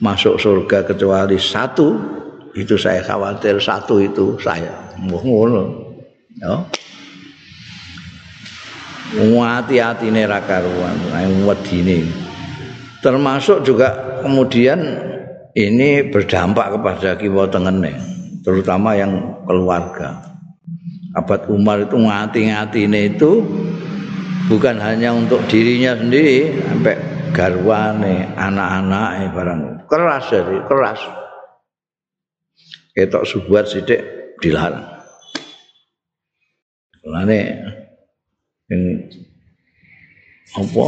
masuk 0.00 0.40
surga 0.40 0.88
kecuali 0.88 1.36
satu 1.36 2.16
itu 2.56 2.74
saya 2.80 3.04
khawatir 3.04 3.60
satu 3.60 4.00
itu 4.00 4.40
saya. 4.40 4.72
Ngono. 4.98 5.86
Ya. 6.40 6.64
Hati-hati 9.16 10.10
ini 10.10 10.26
rakaruan 10.26 10.98
wedine 11.46 12.26
termasuk 13.06 13.62
juga 13.62 14.18
kemudian 14.26 14.82
ini 15.54 16.10
berdampak 16.10 16.74
kepada 16.74 17.14
kiwa 17.14 17.46
tengene 17.46 17.94
terutama 18.42 18.98
yang 18.98 19.46
keluarga. 19.46 20.26
Abad 21.14 21.48
Umar 21.48 21.86
itu 21.86 21.96
ngati-ngati 21.96 22.90
ini 22.90 23.14
itu 23.14 23.46
bukan 24.50 24.76
hanya 24.82 25.14
untuk 25.14 25.40
dirinya 25.48 25.96
sendiri 25.96 26.60
sampai 26.60 26.96
garwane 27.30 28.26
anak-anak 28.36 29.32
barang. 29.32 29.60
Keras 29.86 30.24
jadi 30.28 30.56
keras 30.66 31.00
ketok 32.96 33.28
subuat 33.28 33.68
sidik 33.68 34.00
dilarang. 34.40 34.96
Lane 37.06 37.40
yang 38.66 38.82
apa 40.56 40.86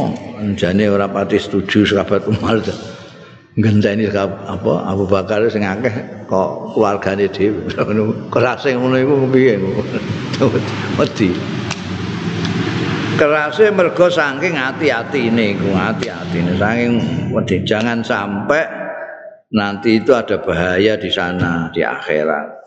jane 0.57 0.89
ora 0.89 1.07
pati 1.07 1.37
setuju 1.37 1.85
sahabat 1.85 2.27
Umar 2.27 2.59
ngenteni 3.55 4.09
apa 4.09 4.73
Abu 4.89 5.05
Bakar 5.05 5.45
sing 5.47 5.63
akeh 5.63 6.25
kok 6.25 6.75
keluargane 6.75 7.29
dhewe. 7.29 7.61
Ngono 7.77 8.27
kerase 8.33 8.73
ngono 8.73 8.97
iku 8.97 9.13
piye? 9.29 9.55
Wedi. 10.99 11.29
Kerase 13.19 13.67
mergo 13.75 14.07
saking 14.07 14.55
ati-atine 14.55 15.59
iku 15.59 15.75
ati-atine. 15.75 16.55
Saking 16.55 16.91
wedi 17.35 17.67
jangan 17.67 17.99
sampai 17.99 18.78
nanti 19.53 20.01
itu 20.01 20.13
ada 20.13 20.41
bahaya 20.41 20.97
di 20.97 21.09
sana 21.09 21.73
di 21.73 21.81
akhirat. 21.81 22.57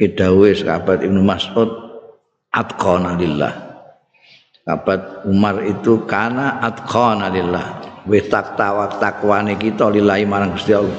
Kedawe 0.00 0.48
sahabat 0.56 1.04
Ibnu 1.04 1.20
Mas'ud 1.20 1.68
atqana 2.48 3.20
lillah. 3.20 3.52
Sahabat 4.64 5.28
Umar 5.28 5.60
itu 5.60 6.08
karena 6.08 6.56
atqana 6.64 7.28
lillah. 7.28 7.84
Wis 8.08 8.32
takwa 8.32 8.88
takwane 8.96 9.60
kita 9.60 9.92
lillahi 9.92 10.24
marang 10.24 10.56
Gusti 10.56 10.72
Allah. 10.72 10.96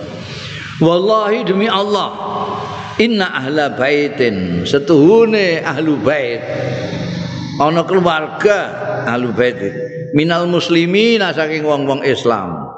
Wallahi 0.77 1.45
demi 1.45 1.65
Allah 1.65 2.13
inna 3.01 3.25
ahla 3.41 3.73
baitin 3.73 4.69
setuhune 4.69 5.65
ahlu 5.65 5.97
bait. 5.97 6.41
Ana 7.57 7.81
keluarga 7.89 8.57
ahlu 9.09 9.33
bait. 9.33 9.57
Minal 10.13 10.45
muslimin 10.45 11.25
saking 11.25 11.65
wong-wong 11.65 12.05
Islam 12.05 12.70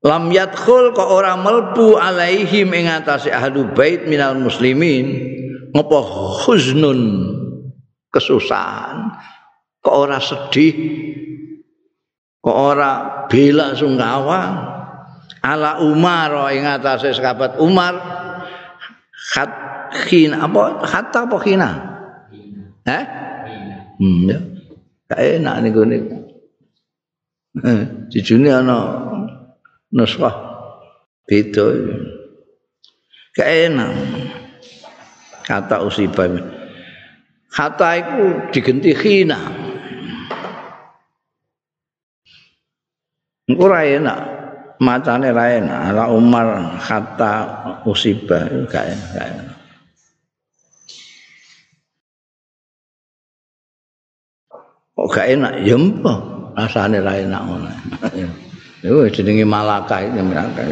lam 0.00 0.32
yadkhul 0.32 0.96
kok 0.96 1.08
ora 1.08 1.36
melbu 1.36 2.00
alaihim 2.00 2.72
ing 2.72 2.88
atase 2.88 3.28
ahlu 3.28 3.68
bait 3.76 4.08
minal 4.08 4.36
muslimin? 4.40 5.36
Ngopo 5.70 5.98
huznun? 6.44 7.00
Kesusahan. 8.10 9.14
Kok 9.80 9.94
ora 9.94 10.18
sedih? 10.18 10.74
Kok 12.40 12.56
ora 12.56 12.90
bela 13.28 13.76
sungkawa? 13.76 14.40
Ala 15.40 15.80
Umar 15.80 16.52
ing 16.52 16.64
atase 16.64 17.12
sahabat 17.16 17.60
Umar? 17.60 17.94
Khat 19.30 19.50
khina 20.08 20.48
apa 20.48 20.82
hatta 20.84 21.28
apa 21.28 21.36
khina? 21.38 21.70
Eh? 22.88 23.04
Hmm 24.00 24.26
ya. 24.26 24.38
Kae 25.10 25.38
enak 25.38 25.56
niku 25.62 25.82
niku. 25.86 26.16
Eh 27.62 27.82
jujune 28.10 28.50
ana 28.50 28.78
nuswah 29.90 30.34
beda 31.26 31.66
kae 33.34 33.70
enak 33.70 33.90
kata 35.46 35.82
usibah 35.82 36.30
kata 37.50 37.88
itu 37.98 38.26
digenti 38.54 38.94
khina 38.94 39.70
Engko 43.50 43.66
ra 43.66 43.82
enak. 43.82 44.18
Macane 44.78 45.34
ra 45.34 45.50
enak. 45.50 45.78
Ala 45.90 46.04
Umar 46.14 46.78
kata 46.78 47.34
usibah 47.82 48.46
gak 48.70 48.94
enak. 48.94 49.58
Kok 54.94 55.08
gak 55.10 55.26
enak? 55.34 55.52
Ya 55.66 55.74
apa? 55.74 56.14
Rasane 56.54 57.02
ra 57.02 57.12
enak 57.18 57.42
ngono. 57.42 57.70
Yo 58.80 59.04
jenenge 59.12 59.44
malaka 59.44 60.00
iki 60.00 60.20
malaka. 60.24 60.64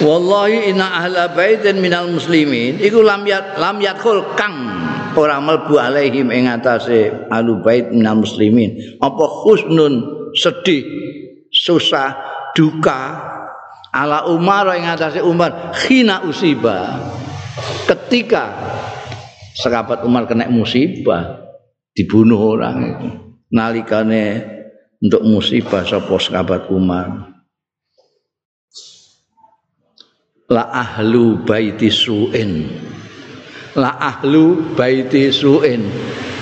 Wallahi 0.00 0.72
inna 0.72 0.88
ahla 1.04 1.36
baitin 1.36 1.84
minal 1.84 2.08
muslimin. 2.08 2.80
Iku 2.80 3.04
lam 3.04 3.28
yat 3.28 3.60
lam 3.60 3.76
yatkul 3.80 4.24
kang 4.36 4.56
ora 5.16 5.40
mlebu 5.40 5.76
alaihim 5.76 6.32
ing 6.32 6.48
atase 6.48 7.28
alu 7.28 7.60
bait 7.60 7.92
minal 7.92 8.24
muslimin. 8.24 8.96
Apa 9.00 9.24
husnun 9.44 10.00
sedih 10.32 10.84
susah 11.52 12.16
duka 12.56 13.20
ala 13.92 14.28
Umar 14.32 14.72
ing 14.76 14.88
atase 14.88 15.20
Umar 15.20 15.76
khina 15.76 16.24
usiba 16.24 17.04
ketika 17.84 18.52
sekabat 19.56 20.04
Umar 20.08 20.24
kena 20.24 20.48
musibah 20.48 21.52
dibunuh 21.92 22.56
orang 22.56 22.76
itu. 22.96 23.08
Nalikane 23.52 24.55
untuk 25.00 25.22
musibah 25.24 25.84
sapa 25.84 26.16
sekabat 26.16 26.72
Umar? 26.72 27.36
La 30.46 30.70
ahlu 30.70 31.42
baiti 31.42 31.90
suin. 31.90 32.70
La 33.74 33.98
ahlu 33.98 34.74
baiti 34.78 35.28
suin. 35.34 35.82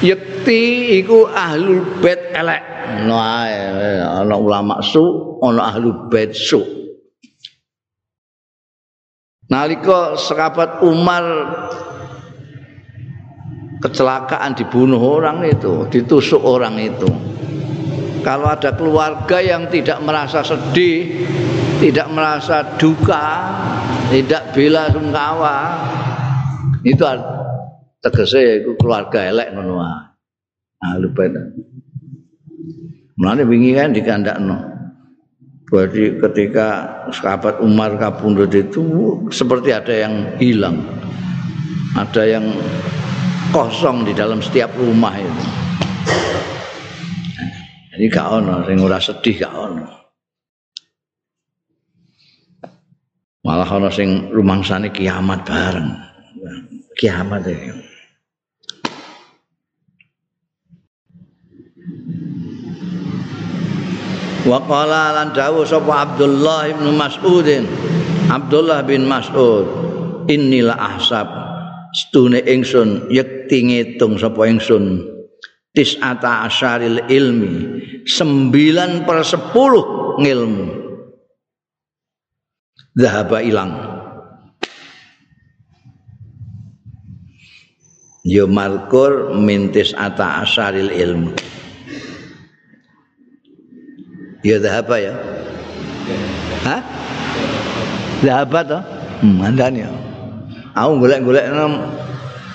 Yakti 0.04 0.92
iku 1.00 1.24
ahlu 1.32 1.80
bait 2.04 2.36
elek. 2.36 2.62
No 3.08 3.16
ana 3.16 4.36
ulama 4.36 4.84
su 4.84 5.00
ana 5.40 5.72
ahlu 5.72 6.12
bait 6.12 6.36
su. 6.36 6.60
Nalika 9.48 10.16
sahabat 10.16 10.80
Umar 10.84 11.24
kecelakaan 13.84 14.56
dibunuh 14.56 15.00
orang 15.00 15.44
itu 15.44 15.84
ditusuk 15.92 16.40
orang 16.40 16.80
itu 16.80 17.04
kalau 18.24 18.48
ada 18.48 18.72
keluarga 18.72 19.38
yang 19.44 19.68
tidak 19.68 20.00
merasa 20.00 20.40
sedih 20.40 21.28
tidak 21.78 22.08
merasa 22.08 22.80
duka 22.80 23.52
tidak 24.08 24.56
bela 24.56 24.88
sungkawa 24.88 25.56
itu 26.84 27.04
tegese 28.04 28.60
iku 28.60 28.76
keluarga 28.76 29.24
elek 29.32 29.56
ngono 29.56 29.80
wae. 29.80 30.04
Ah 30.84 31.00
lupa 31.00 31.24
itu. 31.24 31.40
Mulane 33.16 33.48
wingi 33.48 33.72
kan 33.72 33.96
dikandakno. 33.96 34.56
Berarti 35.64 36.20
ketika 36.20 36.68
sahabat 37.08 37.64
Umar 37.64 37.96
kabundut 37.96 38.52
itu 38.52 38.84
seperti 39.32 39.72
ada 39.72 39.94
yang 39.96 40.37
hilang. 40.37 40.84
Ada 41.96 42.37
yang 42.37 42.52
kosong 43.48 44.04
di 44.04 44.12
dalam 44.12 44.44
setiap 44.44 44.76
rumah 44.76 45.16
itu. 45.16 45.63
Jadi 47.94 48.11
gak 48.11 48.26
ono 48.26 48.66
sing 48.66 48.78
ora 48.83 48.98
sedih 48.98 49.37
gak 49.38 49.54
ono. 49.54 49.87
Malah 53.46 53.70
ono 53.70 53.88
sing 53.94 54.35
rumangsane 54.35 54.90
kiamat 54.90 55.46
bareng. 55.46 55.90
kiamat 56.94 57.42
ini. 57.50 57.70
Wa 64.44 64.59
qala 64.66 65.16
lan 65.16 65.33
dawu 65.33 65.64
sapa 65.64 66.04
Abdullah 66.04 66.68
bin 66.76 66.94
Mas'udin 67.00 67.64
Abdullah 68.28 68.85
bin 68.85 69.09
Mas'ud 69.09 69.64
inilah 70.28 70.76
ahsab 70.76 71.24
stune 71.96 72.44
ingsun 72.44 73.09
yekti 73.09 73.64
ngitung 73.64 74.20
sapa 74.20 74.44
ingsun 74.44 75.13
tis'ata 75.74 76.46
asyaril 76.46 77.10
ilmi 77.10 77.54
sembilan 78.06 79.02
per 79.02 79.26
sepuluh 79.26 80.16
ngilmu 80.22 80.66
zahaba 82.94 83.42
ilang 83.42 83.72
ya 88.22 88.46
markur 88.46 89.34
mintis 89.34 89.90
ata 89.98 90.46
asaril 90.46 90.94
ilmu 90.94 91.34
ya 94.46 94.62
apa 94.62 94.96
ya 94.96 95.14
Hah? 96.64 96.80
Zahaba 98.24 98.60
toh? 98.64 98.82
Hmm, 99.20 99.44
ya. 99.76 99.88
Aku 100.72 100.96
golek-golek 100.96 101.44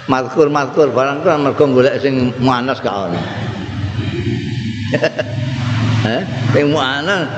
markur-markur 0.10 0.90
barang 0.90 1.22
kan 1.22 1.38
mergo 1.40 1.64
golek 1.70 2.02
sing 2.02 2.34
muanas 2.42 2.82
gak 2.82 2.92
ono. 2.92 3.22
Heh, 6.04 6.22
sing 6.58 6.66
muanas 6.74 7.30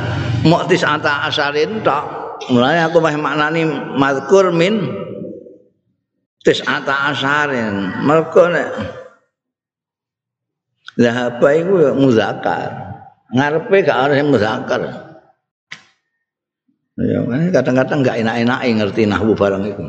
muktis 0.48 0.82
ata 0.88 1.28
asarin 1.28 1.84
tok. 1.84 2.24
Mulane 2.50 2.82
aku 2.90 2.98
meh 3.04 3.16
maknani 3.20 3.68
markur 4.00 4.50
min 4.50 5.02
tis 6.42 6.66
ata 6.66 7.14
asarin 7.14 8.02
mereka 8.02 8.50
nek 8.50 8.70
zahaba 10.98 11.50
iku 11.54 11.94
muzakar 11.94 12.70
ngarepe 13.32 13.78
gak 13.86 13.98
ana 14.10 14.14
sing 14.18 14.28
muzakar 14.34 14.82
ya 16.98 17.20
kadang-kadang 17.54 18.00
gak 18.02 18.18
enak-enak 18.26 18.60
ngerti 18.66 19.06
nahwu 19.06 19.38
barang 19.38 19.64
itu 19.70 19.86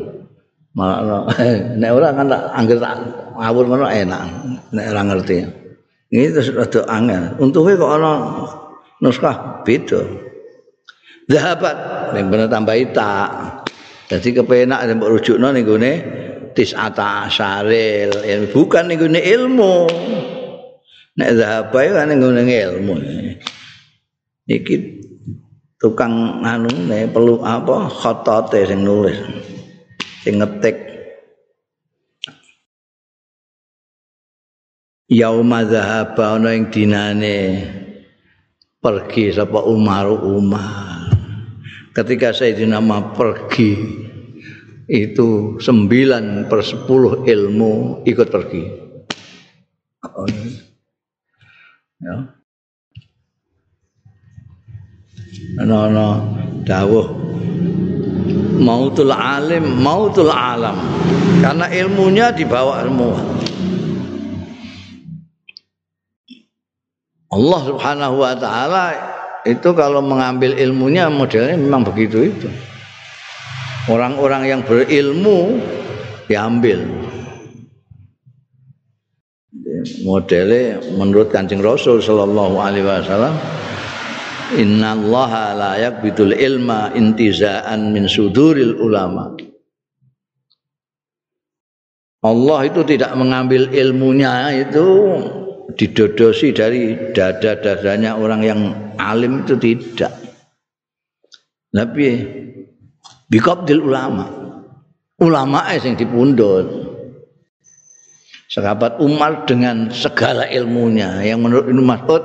malah 0.72 1.28
nek 1.76 1.90
ora 1.92 2.16
kan 2.16 2.26
tak 2.32 2.42
anggere 2.56 2.80
tak 2.80 2.96
ngawur 3.36 3.64
ngono 3.68 3.86
enak 3.88 4.22
nek 4.72 4.86
ora 4.88 5.02
ngerti. 5.04 5.36
Ini 6.12 6.28
terus 6.28 6.52
rada 6.52 6.84
angel. 6.92 7.40
Untuke 7.40 7.72
kok 7.76 7.92
ana 7.96 8.12
nuskah? 9.00 9.64
Beda. 9.64 10.00
Zahabat 11.28 11.76
ning 12.12 12.28
bener 12.28 12.52
tambah 12.52 12.76
tak. 12.92 13.28
Jadi 14.12 14.28
kepenak 14.36 14.84
mbok 15.00 15.08
rujukno 15.16 15.48
ning 15.56 15.64
gone 15.64 15.92
tis'ata 16.52 17.28
asyaril 17.28 18.12
bukan 18.52 18.92
ning 18.92 19.00
ilmu. 19.00 19.88
Nek 21.16 21.30
zahaba 21.36 21.80
kan 21.80 22.12
ning 22.12 22.48
ilmu. 22.48 22.94
Iki 24.52 24.76
tukang 25.80 26.44
anu 26.44 26.68
ne 26.68 27.08
perlu 27.08 27.40
apa 27.40 27.88
khotote 27.88 28.68
sing 28.68 28.84
nulis 28.84 29.51
sing 30.22 30.38
ngetik 30.38 30.78
yauma 35.10 35.66
zahaba 35.66 36.38
ana 36.38 36.54
ing 36.54 36.70
dinane 36.70 37.38
pergi 38.78 39.34
sapa 39.34 39.66
Umar 39.66 40.08
Umar 40.08 41.10
ketika 41.92 42.32
Sayyidina 42.32 42.78
Umar 42.78 43.12
pergi 43.12 43.76
itu 44.92 45.56
sembilan 45.62 46.50
per 46.50 46.60
sepuluh 46.64 47.24
ilmu 47.24 48.02
ikut 48.02 48.28
pergi. 48.28 48.62
Ya. 52.02 52.16
No, 55.62 55.86
no, 55.86 56.08
dawuh 56.66 57.21
mautul 58.62 59.10
alim, 59.10 59.82
mautul 59.82 60.30
alam. 60.30 60.78
Karena 61.42 61.66
ilmunya 61.68 62.30
dibawa 62.30 62.86
semua. 62.86 63.18
Allah 67.32 67.60
Subhanahu 67.64 68.16
wa 68.20 68.34
taala 68.36 68.84
itu 69.42 69.74
kalau 69.74 69.98
mengambil 70.04 70.54
ilmunya 70.54 71.10
modelnya 71.10 71.58
memang 71.58 71.82
begitu 71.82 72.30
itu. 72.30 72.48
orang-orang 73.90 74.46
yang 74.46 74.60
berilmu 74.62 75.58
diambil 76.30 76.86
modelnya 80.06 80.78
menurut 80.94 81.34
kancing 81.34 81.58
Rasul 81.58 81.98
Sallallahu 81.98 82.62
Alaihi 82.62 82.86
Wasallam 82.86 83.34
Inna 84.52 84.92
Allah 84.92 85.32
la 85.56 85.72
yakbitul 85.80 86.36
ilma 86.36 86.92
intizaan 86.92 87.92
min 87.92 88.04
suduril 88.04 88.76
ulama 88.76 89.32
Allah 92.22 92.58
itu 92.70 92.86
tidak 92.86 93.18
mengambil 93.18 93.66
ilmunya 93.74 94.54
itu 94.54 94.86
didodosi 95.74 96.54
dari 96.54 97.10
dada-dadanya 97.10 98.14
orang 98.14 98.40
yang 98.46 98.60
alim 98.94 99.42
itu 99.42 99.58
tidak. 99.58 100.14
Tapi 101.74 102.06
biqabdil 103.26 103.82
ulama. 103.82 104.26
ulama 105.22 105.70
sing 105.78 105.94
dipundhut. 105.94 106.66
Sahabat 108.50 108.98
Umar 108.98 109.46
dengan 109.46 109.90
segala 109.94 110.46
ilmunya 110.50 111.22
yang 111.26 111.40
menurut 111.42 111.70
Ibnu 111.70 111.82
Mas'ud 111.82 112.22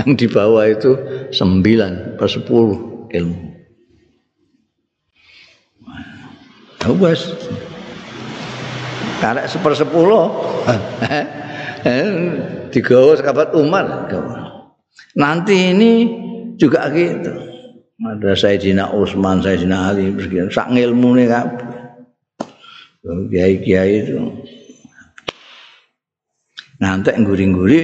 yang 0.00 0.18
dibawa 0.18 0.66
itu 0.70 0.98
sembilan 1.30 2.18
per 2.18 2.28
sepuluh 2.30 3.06
ilmu. 3.14 3.54
Oh, 6.84 6.92
bos. 6.92 7.32
Karek 9.24 9.48
sepersepuluh. 9.48 10.28
Digawa 12.72 13.16
sahabat 13.16 13.56
Umar. 13.56 14.12
Nanti 15.16 15.72
ini 15.72 15.92
juga 16.60 16.92
gitu. 16.92 17.32
Ada 18.04 18.36
Sayyidina 18.36 18.92
Utsman, 18.92 19.40
Sayyidina 19.40 19.94
Ali, 19.94 20.12
sak 20.52 20.68
ilmune 20.76 21.24
kabeh. 21.24 21.72
kiai-kiai 23.04 24.00
itu 24.00 24.16
ngantek 26.80 27.20
nguri-nguri 27.20 27.80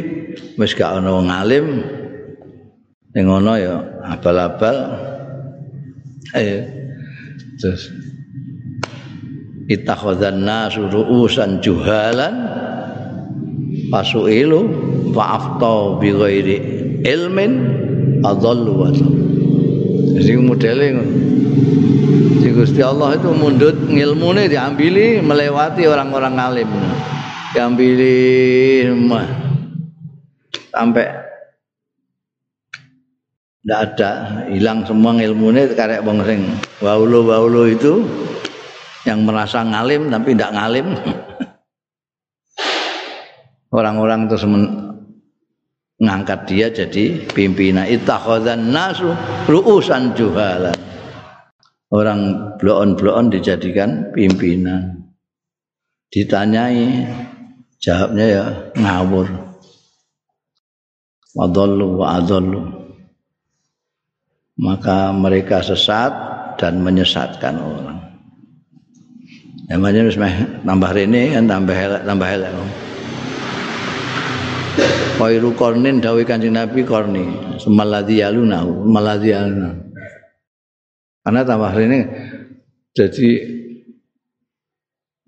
wis 0.56 0.72
gak 0.72 0.96
ning 3.14 3.24
ngono 3.26 3.52
ya 3.58 3.74
abal-abal. 4.06 4.76
Eh 6.34 6.62
terus. 7.58 7.90
Ittakhadzan 9.70 10.42
nasu 10.42 10.90
ru'usan 10.90 11.62
juhalan. 11.62 12.34
Pasuilu 13.90 14.60
fa'afta 15.10 15.98
bi 15.98 16.14
ghairi 16.14 16.56
ilmin 17.02 17.52
adallu 18.22 18.86
wa 18.86 18.90
jadi 20.20 20.36
modelnya 20.36 21.02
Si 22.40 22.48
Gusti 22.52 22.80
Allah 22.80 23.16
itu 23.16 23.30
mundut 23.36 23.76
ngilmune 23.88 24.48
diambili 24.48 25.20
melewati 25.20 25.84
orang-orang 25.84 26.34
alim. 26.40 26.70
Diambili 27.52 28.84
sampai 30.72 31.29
tidak 33.60 33.80
ada 33.92 34.10
hilang 34.48 34.84
semua 34.88 35.16
ilmunya 35.20 35.68
karek 35.76 36.00
wong 36.04 36.24
sing 36.24 36.48
waulo 36.80 37.68
itu 37.68 38.04
yang 39.04 39.24
merasa 39.24 39.60
ngalim 39.64 40.08
tapi 40.08 40.32
tidak 40.32 40.52
ngalim 40.56 40.86
orang-orang 43.78 44.28
itu 44.28 44.36
mengangkat 46.00 46.40
dia 46.48 46.66
jadi 46.72 47.28
pimpinan 47.30 47.84
ittakhadzan 47.84 48.72
nasu 48.72 49.12
ru'usan 49.44 50.16
juhalan 50.16 50.90
orang 51.90 52.54
blon-blon 52.56 53.28
dijadikan 53.34 54.14
pimpinan. 54.14 55.10
Ditanyai, 56.10 57.06
jawabnya 57.78 58.26
ya 58.26 58.44
ngawur. 58.74 59.26
Wadallu 61.38 61.86
wa 62.02 62.18
adallu 62.18 62.79
maka 64.60 65.08
mereka 65.16 65.64
sesat 65.64 66.12
dan 66.60 66.84
menyesatkan 66.84 67.56
orang. 67.56 67.98
Namanya 69.72 70.04
wis 70.04 70.20
tambah 70.60 70.90
rene 70.92 71.32
kan 71.32 71.48
tambah 71.48 71.72
elek 71.72 72.02
tambah 72.04 72.28
elek. 72.28 72.52
Khairu 75.16 75.52
qarnin 75.56 76.00
dawai 76.00 76.24
Kanjeng 76.24 76.56
Nabi 76.56 76.80
qarni, 76.84 77.56
sumalladzi 77.60 78.20
yaluna, 78.20 78.64
maladzi 78.66 79.32
yaluna. 79.32 79.70
Karena 81.24 81.40
tambah 81.44 81.72
rene 81.72 82.00
jadi 82.92 83.30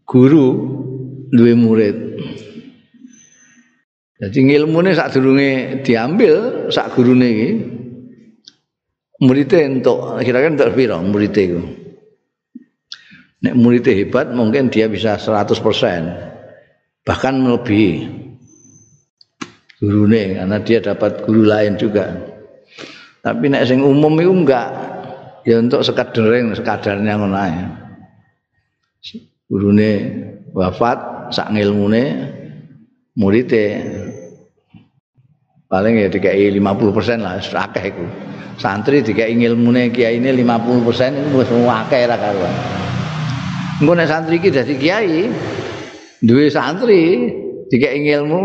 guru 0.05 0.49
duwe 1.33 1.55
murid. 1.57 1.97
Jadi 4.23 4.39
ilmune 4.55 4.93
sadurunge 4.95 5.83
diambil 5.83 6.69
saat 6.71 6.95
gurune 6.95 7.27
iki 7.27 7.51
muridnya 9.23 9.71
untuk 9.71 10.19
kira-kira 10.19 10.51
untuk 10.51 10.75
piro 10.75 10.99
muridnya 10.99 11.43
itu. 11.47 11.61
Nek 13.43 13.55
muridnya 13.55 13.95
hebat 13.95 14.35
mungkin 14.35 14.67
dia 14.67 14.91
bisa 14.91 15.15
100% 15.15 15.63
bahkan 17.03 17.35
melebihi 17.39 18.23
gurune 19.83 20.39
karena 20.39 20.57
dia 20.63 20.79
dapat 20.83 21.23
guru 21.27 21.47
lain 21.47 21.79
juga. 21.79 22.11
Tapi 23.23 23.47
nek 23.47 23.67
sing 23.67 23.83
umum 23.83 24.15
itu 24.19 24.35
enggak 24.35 24.69
ya 25.47 25.59
untuk 25.63 25.87
sekadering 25.87 26.55
sekadarnya 26.59 27.15
ngono 27.19 27.39
ae. 27.39 27.63
Gurune 29.47 29.91
wafat 30.51 31.31
sak 31.35 31.55
ngilmune 31.55 32.35
muridé 33.19 33.87
paling 35.67 35.95
ya 35.99 36.09
dikai 36.11 36.51
50% 36.51 37.23
lah 37.23 37.39
akeh 37.39 37.85
iku. 37.91 38.32
Santri 38.61 39.01
dikai 39.01 39.33
ngilmune 39.33 39.93
kiai 39.93 40.21
ini 40.21 40.31
50% 40.45 41.17
itu 41.17 41.29
wis 41.37 41.51
akeh 41.51 42.03
ra 42.05 42.17
karuan. 42.21 42.55
Engko 43.81 43.93
nek 43.99 44.09
santri 44.09 44.39
iki 44.39 44.53
dadi 44.53 44.75
kiai 44.79 45.27
duwe 46.23 46.47
santri 46.53 47.33
dikai 47.73 47.99
ngilmu 48.05 48.43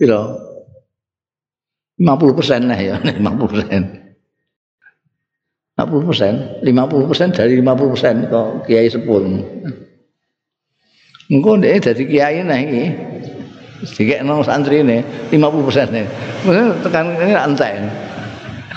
piro? 0.00 0.42
50% 2.00 2.66
lah 2.66 2.80
ya, 2.80 2.96
50%. 3.22 4.02
50 5.72 6.08
persen, 6.08 6.34
50 6.60 7.08
persen 7.08 7.28
dari 7.32 7.56
50 7.58 7.92
persen 7.96 8.14
kok 8.28 8.68
kiai 8.68 8.92
sepul. 8.92 9.24
Engkau 11.32 11.56
deh 11.56 11.80
dari 11.80 12.04
kiai 12.04 12.44
nih 12.44 12.60
ini, 12.68 12.84
sedikit 13.88 14.20
nong 14.20 14.44
santri 14.44 14.84
ini 14.84 15.00
50 15.32 15.66
persen. 15.66 15.86
Mungkin 16.44 16.76
tekan 16.84 17.16
ini 17.16 17.32
antai, 17.32 17.72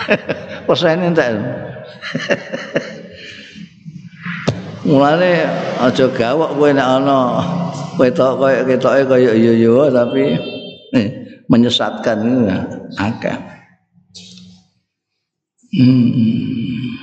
persen 0.66 1.02
antai. 1.02 1.38
Mulane 4.86 5.50
aja 5.82 6.06
gawok 6.06 6.62
kowe 6.62 6.70
nek 6.70 6.86
ana 6.86 7.42
wetok 7.98 8.38
koyo 8.38 8.62
ketoke 8.70 9.02
koyo 9.10 9.34
yo-yo 9.34 9.90
tapi 9.90 10.38
eh, 10.94 11.08
menyesatkan 11.50 12.22
ini 12.22 12.54
akeh. 12.94 13.38
Hmm. 15.76 16.96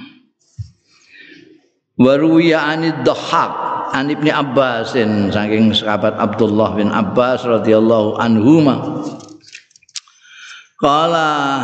Waruya 1.99 2.73
anid 2.73 3.03
dhahak 3.03 3.53
an 3.93 4.09
ibni 4.09 4.33
Abbasin 4.33 5.29
saking 5.29 5.77
sahabat 5.77 6.17
Abdullah 6.17 6.73
bin 6.79 6.89
Abbas 6.89 7.45
radhiyallahu 7.45 8.17
anhuma 8.17 9.05
Kala 10.81 11.63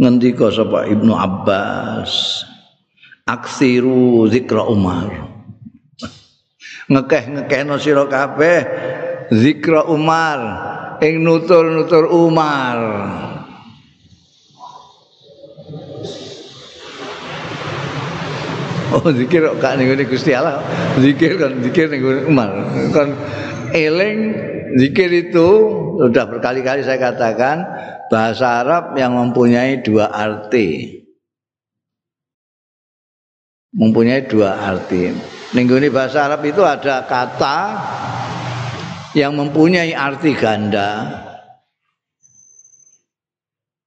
ngendika 0.00 0.50
sapa 0.50 0.90
Ibnu 0.90 1.14
Abbas 1.14 2.42
aksiru 3.24 4.26
zikra 4.28 4.66
Umar 4.66 5.10
ngekeh-ngekehno 6.90 7.80
sira 7.80 8.04
kabeh 8.04 8.60
zikra 9.32 9.88
Umar 9.88 10.40
ing 11.00 11.24
nutur-nutur 11.24 12.10
Umar 12.10 12.78
Oh 18.94 19.10
zikir 19.10 19.42
kok 19.42 19.74
ning 19.74 19.90
Gusti 20.06 20.30
Allah. 20.38 20.62
Zikir 21.02 21.34
kan 21.34 21.58
zikir 21.66 21.90
ning 21.90 22.30
Umar. 22.30 22.62
Kan 22.94 23.10
eling 23.74 24.18
zikir 24.78 25.10
itu 25.10 25.48
sudah 25.98 26.24
berkali-kali 26.30 26.86
saya 26.86 27.02
katakan 27.02 27.66
bahasa 28.06 28.62
Arab 28.62 28.94
yang 28.94 29.18
mempunyai 29.18 29.82
dua 29.82 30.14
arti. 30.14 31.02
Mempunyai 33.74 34.30
dua 34.30 34.54
arti. 34.54 35.10
Ning 35.58 35.66
bahasa 35.90 36.30
Arab 36.30 36.46
itu 36.46 36.62
ada 36.62 37.02
kata 37.02 37.58
yang 39.18 39.34
mempunyai 39.34 39.90
arti 39.90 40.30
ganda. 40.38 41.22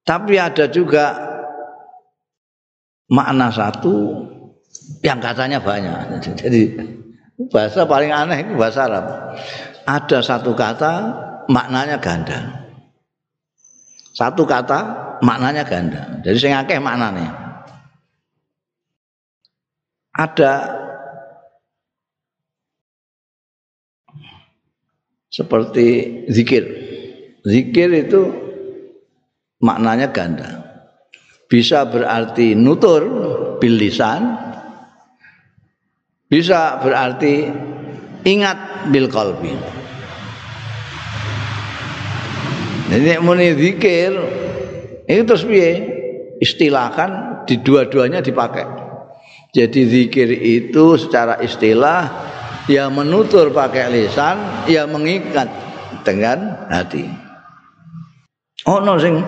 Tapi 0.04 0.40
ada 0.40 0.72
juga 0.72 1.20
makna 3.12 3.52
satu 3.52 4.24
yang 5.04 5.20
katanya 5.20 5.60
banyak. 5.60 6.20
Jadi 6.44 6.62
bahasa 7.52 7.84
paling 7.84 8.12
aneh 8.12 8.44
itu 8.44 8.56
bahasa 8.56 8.88
Arab. 8.88 9.06
Ada 9.88 10.20
satu 10.20 10.52
kata 10.52 10.94
maknanya 11.48 11.96
ganda. 12.04 12.68
Satu 14.12 14.44
kata 14.44 14.80
maknanya 15.24 15.64
ganda. 15.64 16.20
Jadi 16.28 16.38
saya 16.38 16.60
ngakeh 16.60 16.80
maknanya. 16.84 17.30
Ada 20.12 20.54
seperti 25.32 25.88
zikir. 26.34 26.66
Zikir 27.48 27.90
itu 27.96 28.22
maknanya 29.64 30.12
ganda. 30.12 30.50
Bisa 31.48 31.88
berarti 31.88 32.60
nutur 32.60 33.08
bil 33.62 33.80
lisan 33.80 34.36
bisa 36.28 36.84
berarti 36.84 37.48
ingat 38.28 38.92
bil 38.92 39.08
qalbi. 39.08 39.56
Jadi 42.88 43.20
muni 43.24 43.56
zikir 43.56 44.12
itu 45.08 45.22
terus 45.24 45.44
piye? 45.48 45.96
Istilahkan 46.38 47.44
di 47.48 47.60
dua-duanya 47.64 48.22
dipakai. 48.22 48.68
Jadi 49.56 49.80
zikir 49.88 50.30
itu 50.38 51.00
secara 51.00 51.40
istilah 51.42 52.12
ya 52.68 52.92
menutur 52.92 53.50
pakai 53.50 53.90
lisan 53.90 54.68
ya 54.70 54.86
mengikat 54.86 55.48
dengan 56.04 56.68
hati. 56.70 57.08
Oh 58.68 58.84
no 58.84 59.00
sing 59.00 59.24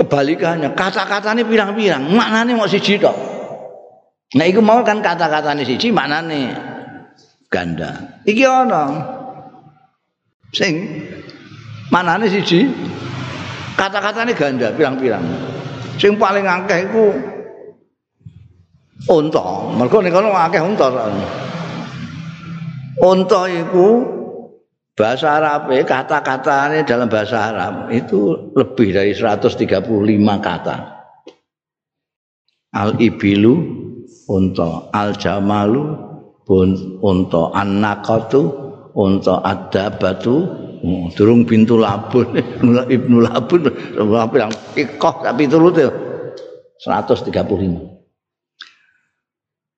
kebalikannya 0.00 0.72
kata-kata 0.72 1.36
ini 1.36 1.44
pirang-pirang 1.44 2.10
maknanya 2.10 2.56
mau 2.56 2.66
siji 2.66 2.98
tok. 2.98 3.14
Nah 4.34 4.44
itu 4.48 4.64
mau 4.64 4.80
kan 4.82 5.04
kata-kata 5.04 5.52
ini 5.52 5.68
siji 5.68 5.92
maknanya 5.92 6.71
ganda 7.52 8.24
iki 8.24 8.48
ono 8.48 8.84
sing 10.56 11.04
manane 11.92 12.32
siji 12.32 12.64
kata-kata 13.76 14.24
ini 14.28 14.32
ganda 14.36 14.70
pirang-pirang. 14.72 15.24
Sing 15.98 16.16
paling 16.16 16.46
akeh 16.46 16.88
iku 16.88 17.06
unta. 19.10 19.46
Mergo 19.76 19.98
nek 20.00 20.14
ono 20.14 20.30
akeh 20.32 20.62
unta 20.62 20.86
unta 23.02 23.40
iku 23.50 23.88
bahasa 24.92 25.40
Arab 25.40 25.72
kata-katanya 25.72 26.84
dalam 26.84 27.08
bahasa 27.08 27.50
Arab 27.50 27.74
itu 27.90 28.52
lebih 28.54 28.94
dari 28.94 29.12
135 29.16 29.66
kata. 30.40 30.76
Al 32.72 32.96
ibilu 32.96 33.54
unta 34.32 34.88
al 34.96 35.12
jamalu 35.18 36.11
unta 36.46 37.42
an-naqatu 37.54 38.42
unta 38.92 39.40
adabatu 39.46 40.34
oh, 40.82 41.06
durung 41.14 41.46
pintu 41.46 41.78
labun 41.82 42.34
ibnu 42.90 43.22
labun 43.22 43.70
yang 44.34 44.50
ikoh 44.74 45.22
tapi 45.22 45.46
turut 45.46 45.78
135 45.78 47.92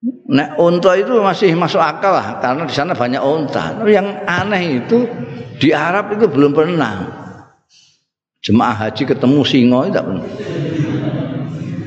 Nek 0.04 0.60
unta 0.60 0.92
itu 1.00 1.16
masih 1.16 1.56
masuk 1.56 1.80
akal 1.80 2.12
lah 2.12 2.36
karena 2.36 2.68
di 2.68 2.74
sana 2.76 2.92
banyak 2.92 3.24
unta. 3.24 3.80
Yang 3.88 4.08
aneh 4.28 4.84
itu 4.84 5.08
di 5.56 5.72
Arab 5.72 6.12
itu 6.12 6.28
belum 6.28 6.52
pernah 6.52 7.08
jemaah 8.44 8.84
haji 8.84 9.08
ketemu 9.08 9.40
singo 9.48 9.80
tidak 9.88 10.04
pernah. 10.04 10.28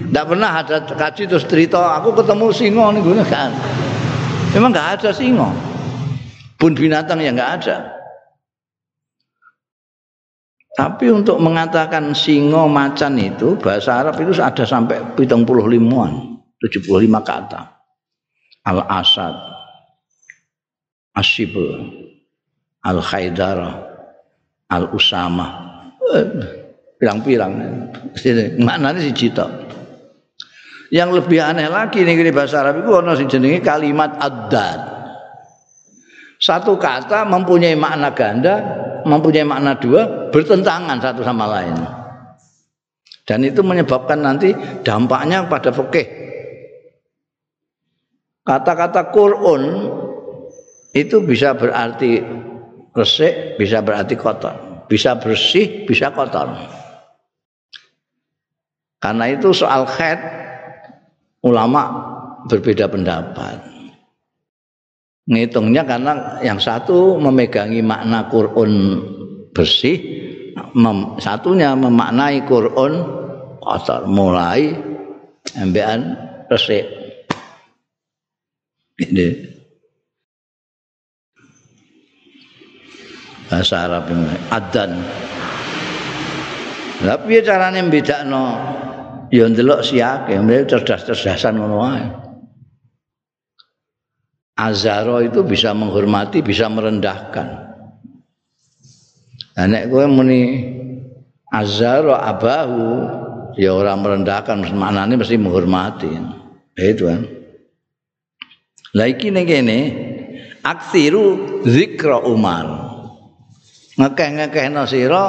Tidak 0.07 0.25
pernah 0.25 0.49
ada 0.49 0.77
kaji 0.81 1.29
terus 1.29 1.45
cerita 1.45 1.93
aku 2.01 2.17
ketemu 2.17 2.45
singo 2.49 2.89
nih 2.89 3.01
gue 3.05 3.25
kan. 3.29 3.53
Memang 4.57 4.73
nggak 4.73 4.89
ada 4.97 5.09
singo. 5.13 5.53
Pun 6.57 6.73
binatang 6.73 7.21
yang 7.21 7.37
nggak 7.37 7.53
ada. 7.61 7.77
Tapi 10.73 11.13
untuk 11.13 11.37
mengatakan 11.37 12.17
singo 12.17 12.65
macan 12.65 13.21
itu 13.21 13.53
bahasa 13.61 14.01
Arab 14.01 14.17
itu 14.17 14.33
ada 14.41 14.65
sampai 14.65 15.13
pitung 15.13 15.45
puluh 15.45 15.69
limuan, 15.69 16.41
tujuh 16.61 16.81
puluh 16.85 17.05
lima 17.05 17.21
kata 17.21 17.77
al-asad 18.67 19.33
asyibul 21.15 21.87
al-khaidara 22.83 23.73
al-usama 24.67 25.47
eh, 26.13 26.27
pirang-pirang 26.99 27.53
maknanya 28.59 29.01
si 29.01 29.11
cita 29.15 29.47
yang 30.93 31.11
lebih 31.11 31.43
aneh 31.43 31.67
lagi 31.67 32.03
nih 32.03 32.31
bahasa 32.31 32.63
Arab 32.63 32.83
itu 32.83 32.91
ada 32.95 33.13
jenenge 33.19 33.59
kalimat 33.59 34.15
addad. 34.19 34.79
Satu 36.37 36.77
kata 36.77 37.25
mempunyai 37.25 37.73
makna 37.73 38.13
ganda 38.13 38.61
mempunyai 39.07 39.47
makna 39.47 39.73
dua 39.79 40.29
bertentangan 40.29 40.99
satu 41.01 41.25
sama 41.25 41.47
lain. 41.49 41.75
Dan 43.27 43.43
itu 43.43 43.59
menyebabkan 43.59 44.23
nanti 44.23 44.55
dampaknya 44.87 45.43
pada 45.51 45.73
fikih. 45.75 46.07
Kata-kata 48.47 49.11
Quran 49.11 49.91
itu 50.95 51.19
bisa 51.19 51.51
berarti 51.51 52.23
resik, 52.95 53.59
bisa 53.59 53.83
berarti 53.83 54.15
kotor, 54.15 54.87
bisa 54.87 55.19
bersih, 55.19 55.83
bisa 55.83 56.15
kotor. 56.15 56.55
Karena 59.03 59.27
itu 59.27 59.51
soal 59.51 59.83
khed 59.83 60.19
ulama 61.47 61.83
berbeda 62.51 62.91
pendapat. 62.91 63.63
Ngitungnya 65.27 65.83
karena 65.83 66.39
yang 66.39 66.59
satu 66.59 67.19
memegangi 67.19 67.83
makna 67.83 68.31
Quran 68.31 69.03
bersih, 69.51 69.99
mem, 70.71 71.19
satunya 71.19 71.75
memaknai 71.75 72.47
Quran 72.47 73.03
kotor, 73.59 74.07
mulai 74.07 74.71
embean 75.59 76.15
resik. 76.47 76.87
Ini 78.97 79.27
bahasa 83.51 83.85
Arab 83.85 84.07
ini 84.09 84.35
adan. 84.49 84.91
Beda 87.27 88.25
no, 88.25 88.57
ya 89.31 89.45
ndelok 89.47 89.81
siake, 89.83 90.35
mereka 90.39 90.79
cerdas-cerdasan 90.79 91.59
ngono 91.59 91.75
wae. 91.79 92.05
Azaro 94.57 95.21
itu 95.21 95.45
bisa 95.45 95.69
menghormati, 95.77 96.41
bisa 96.41 96.65
merendahkan. 96.65 97.47
Nah, 99.57 99.65
nek 99.69 99.89
kowe 99.89 100.05
muni 100.09 100.41
Azaro 101.47 102.17
abahu, 102.17 102.83
ya 103.55 103.71
orang 103.77 104.01
merendahkan, 104.01 104.65
maknanya 104.73 105.15
mesti 105.15 105.37
menghormati. 105.37 106.09
Itu 106.73 107.07
kan. 107.07 107.21
Lah 108.97 109.07
iki 109.07 109.29
ning 109.29 109.45
kene 109.45 109.79
aksiru 110.65 111.61
zikra 111.69 112.25
Umar. 112.25 112.65
Ngekeh-ngekehno 113.97 114.83
sira 114.89 115.25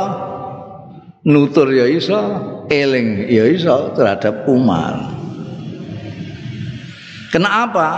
nutur 1.24 1.68
ya 1.72 1.84
iso, 1.88 2.20
eling 2.68 3.28
ya 3.28 3.44
iso 3.48 3.92
terhadap 3.96 4.44
Umar. 4.48 5.12
Kenapa? 7.28 7.88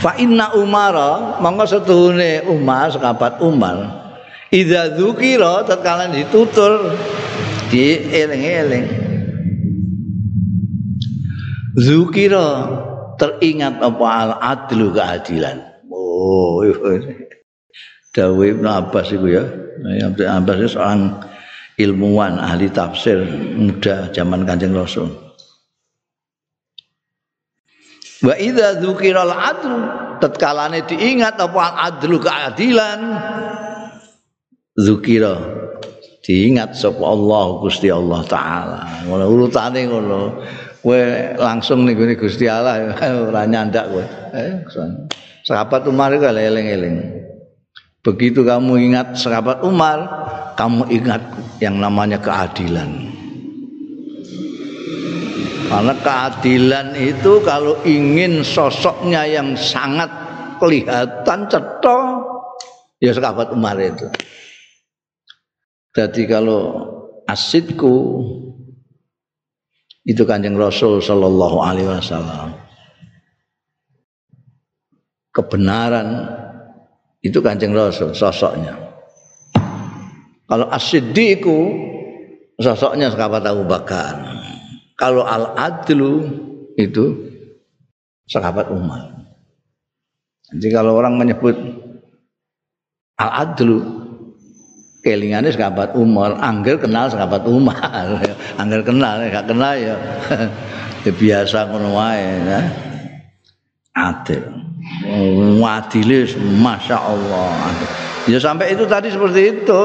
Fa 0.00 0.16
inna 0.16 0.52
Umara 0.56 1.40
monggo 1.40 1.64
setuhune 1.68 2.44
Umar 2.48 2.92
sekabat 2.92 3.40
Umar. 3.40 4.00
Idza 4.50 4.96
dzukira 4.96 5.62
tatkala 5.62 6.10
ditutur 6.10 6.96
di 7.70 8.00
eling-eling. 8.00 8.86
Zukira 11.78 12.66
teringat 13.14 13.78
apa 13.78 14.06
al 14.10 14.30
adlu 14.42 14.90
keadilan. 14.90 15.62
Oh, 15.92 16.66
Dawe 18.10 18.42
Ibn 18.42 18.66
Abbas 18.66 19.14
itu 19.14 19.26
ya. 19.30 19.44
Ibn 19.86 20.18
Abbas 20.42 20.56
itu 20.58 20.68
seorang 20.74 21.29
ilmuwan 21.80 22.36
ahli 22.36 22.68
tafsir 22.68 23.24
muda 23.56 24.12
zaman 24.12 24.44
Kanjeng 24.44 24.76
Rasul. 24.76 25.08
Wa 28.20 28.36
idza 28.36 28.76
dzukira 28.76 29.24
al 29.24 29.32
adlu 29.32 29.78
tatkalane 30.20 30.84
diingat 30.84 31.40
apa 31.40 31.60
al 31.60 31.74
adlu 31.88 32.20
keadilan 32.20 33.00
dzukira 34.76 35.40
diingat 36.20 36.76
sapa 36.76 37.00
Allah 37.00 37.46
Gusti 37.64 37.88
Allah 37.88 38.20
taala. 38.28 38.80
Ngono 39.08 39.24
urutane 39.24 39.80
ngono. 39.88 40.20
kowe 40.80 41.00
langsung 41.36 41.84
ning 41.84 41.96
Gusti 42.16 42.48
Allah 42.48 42.96
ora 43.28 43.44
nyandak 43.44 43.92
kowe. 43.92 44.04
Eh, 44.32 44.64
sahabat 45.44 45.84
Umar 45.88 46.16
itu 46.16 46.24
eling-eling. 46.24 47.20
Begitu 48.00 48.40
kamu 48.48 48.80
ingat 48.80 49.20
sahabat 49.20 49.60
Umar, 49.60 50.00
kamu 50.60 50.92
ingat 50.92 51.24
yang 51.64 51.80
namanya 51.80 52.20
keadilan. 52.20 53.08
Karena 55.72 55.94
keadilan 56.04 56.92
itu 57.00 57.40
kalau 57.40 57.80
ingin 57.88 58.44
sosoknya 58.44 59.24
yang 59.24 59.56
sangat 59.56 60.12
kelihatan 60.60 61.48
cetok, 61.48 62.04
ya 63.00 63.16
sahabat 63.16 63.56
Umar 63.56 63.80
itu. 63.80 64.04
Jadi 65.96 66.28
kalau 66.28 66.84
asidku 67.24 68.20
itu 70.04 70.28
kanjeng 70.28 70.60
Rasul 70.60 71.00
Shallallahu 71.00 71.56
Alaihi 71.64 71.88
Wasallam 71.88 72.52
kebenaran 75.32 76.28
itu 77.24 77.38
kanjeng 77.40 77.72
Rasul 77.72 78.12
sosoknya 78.12 78.89
kalau 80.50 80.66
asidiku 80.74 81.70
sosoknya 82.58 83.14
sahabat 83.14 83.46
Abu 83.46 83.64
Bakar 83.70 84.18
kalau 84.98 85.22
al 85.22 85.54
adlu 85.54 86.26
itu 86.74 87.30
sahabat 88.26 88.68
Umar 88.74 89.20
Jadi 90.50 90.66
kalau 90.74 90.98
orang 90.98 91.14
menyebut 91.14 91.54
al-adlu 93.14 94.00
kelingannya 95.00 95.54
sahabat 95.54 95.96
Umar, 95.96 96.36
angger 96.42 96.76
kenal 96.76 97.06
sahabat 97.06 97.46
Umar. 97.46 98.18
angger 98.60 98.82
kenal, 98.82 99.22
gak 99.30 99.46
kenal 99.46 99.74
ya. 99.78 99.94
ya 101.06 101.12
biasa 101.14 101.70
ngono 101.70 101.88
wae 101.94 102.26
ya. 102.44 102.60
Adil. 103.94 104.42
Wadile 105.60 106.26
Masya 106.58 106.98
Allah. 106.98 107.52
Ya 108.28 108.38
sampai 108.42 108.74
itu 108.74 108.84
tadi 108.90 109.08
seperti 109.12 109.40
itu. 109.60 109.82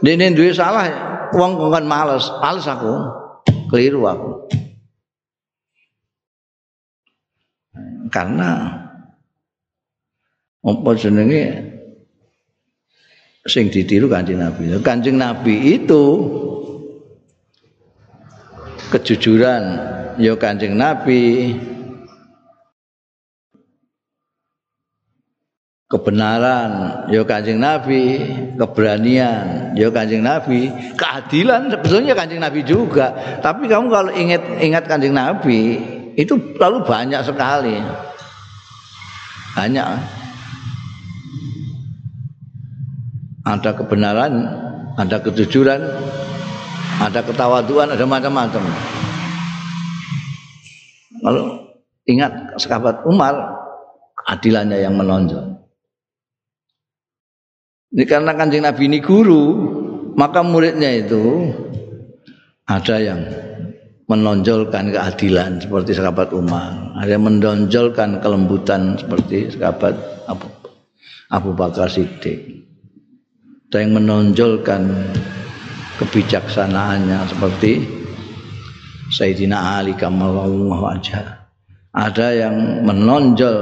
Ini 0.00 0.32
duit 0.32 0.56
salah, 0.56 0.88
uang 1.36 1.68
kan 1.68 1.84
males, 1.84 2.32
males 2.40 2.64
aku, 2.64 2.94
keliru 3.68 4.08
aku. 4.08 4.32
Karena 8.10 8.80
apa 10.60 10.90
jenenge 10.96 11.44
sing 13.46 13.72
ditiru 13.72 14.08
Kanjeng 14.08 14.40
Nabi. 14.40 14.72
Kanjeng 14.80 15.16
Nabi 15.16 15.80
itu 15.80 16.04
kejujuran 18.90 19.62
ya 20.18 20.34
Kanjeng 20.36 20.74
Nabi 20.76 21.54
kebenaran 25.90 27.02
ya 27.10 27.26
Kanjeng 27.26 27.58
Nabi, 27.58 28.22
keberanian 28.54 29.74
ya 29.74 29.90
Kanjeng 29.90 30.22
Nabi, 30.22 30.70
keadilan 30.94 31.66
sebetulnya 31.74 32.14
Kanjeng 32.14 32.38
Nabi 32.38 32.62
juga. 32.62 33.10
Tapi 33.42 33.66
kamu 33.66 33.86
kalau 33.90 34.10
ingat 34.14 34.42
ingat 34.62 34.86
Kanjeng 34.86 35.12
Nabi 35.12 35.82
itu 36.14 36.38
lalu 36.56 36.86
banyak 36.86 37.20
sekali. 37.26 37.76
Banyak. 39.58 40.20
ada 43.50 43.70
kebenaran, 43.72 44.32
ada 45.00 45.16
kejujuran, 45.18 45.80
ada 47.00 47.20
ketawaduan, 47.24 47.88
ada 47.90 48.04
macam-macam. 48.04 48.62
Kalau 51.20 51.44
ingat 52.08 52.32
sahabat 52.56 53.04
Umar, 53.04 53.34
keadilannya 54.24 54.78
yang 54.80 54.94
menonjol. 54.96 55.59
Ini 57.90 58.04
karena 58.06 58.38
kanjeng 58.38 58.62
Nabi 58.62 58.86
ini 58.86 58.98
guru, 59.02 59.44
maka 60.14 60.46
muridnya 60.46 60.94
itu 60.94 61.50
ada 62.70 62.96
yang 63.02 63.20
menonjolkan 64.06 64.94
keadilan 64.94 65.58
seperti 65.58 65.98
sahabat 65.98 66.30
Umar, 66.30 66.94
ada 66.98 67.10
yang 67.10 67.26
menonjolkan 67.26 68.22
kelembutan 68.22 68.94
seperti 68.94 69.54
sahabat 69.54 69.98
Abu, 70.30 70.46
Abu 71.30 71.50
Bakar 71.54 71.86
Siddiq 71.86 72.60
ada 73.70 73.86
yang 73.86 74.02
menonjolkan 74.02 74.82
kebijaksanaannya 76.02 77.18
seperti 77.30 77.86
Sayyidina 79.14 79.78
Ali 79.78 79.94
kamallahu 79.94 80.74
wajah 80.74 81.46
ada 81.94 82.28
yang 82.34 82.82
menonjol 82.82 83.54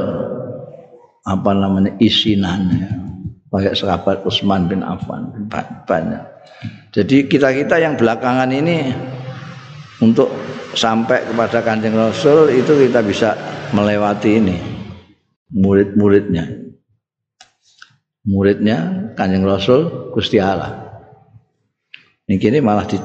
apa 1.28 1.50
namanya 1.52 1.92
isinannya 2.00 3.07
kayak 3.48 3.74
sahabat 3.76 4.24
Utsman 4.28 4.68
bin 4.68 4.84
Affan 4.84 5.48
banyak 5.88 6.22
jadi 6.92 7.16
kita-kita 7.28 7.80
yang 7.80 7.96
belakangan 7.96 8.50
ini 8.52 8.92
untuk 10.04 10.28
sampai 10.76 11.26
kepada 11.26 11.64
kanjeng 11.64 11.96
Rasul 11.96 12.52
itu 12.52 12.76
kita 12.86 13.00
bisa 13.02 13.34
melewati 13.72 14.30
ini 14.36 14.56
murid-muridnya 15.52 16.68
muridnya 18.28 19.08
Kanjeng 19.16 19.42
Rasul 19.42 20.12
Gusti 20.12 20.36
Allah. 20.36 20.84
Ini 22.28 22.60
malah 22.60 22.84
di 22.84 23.00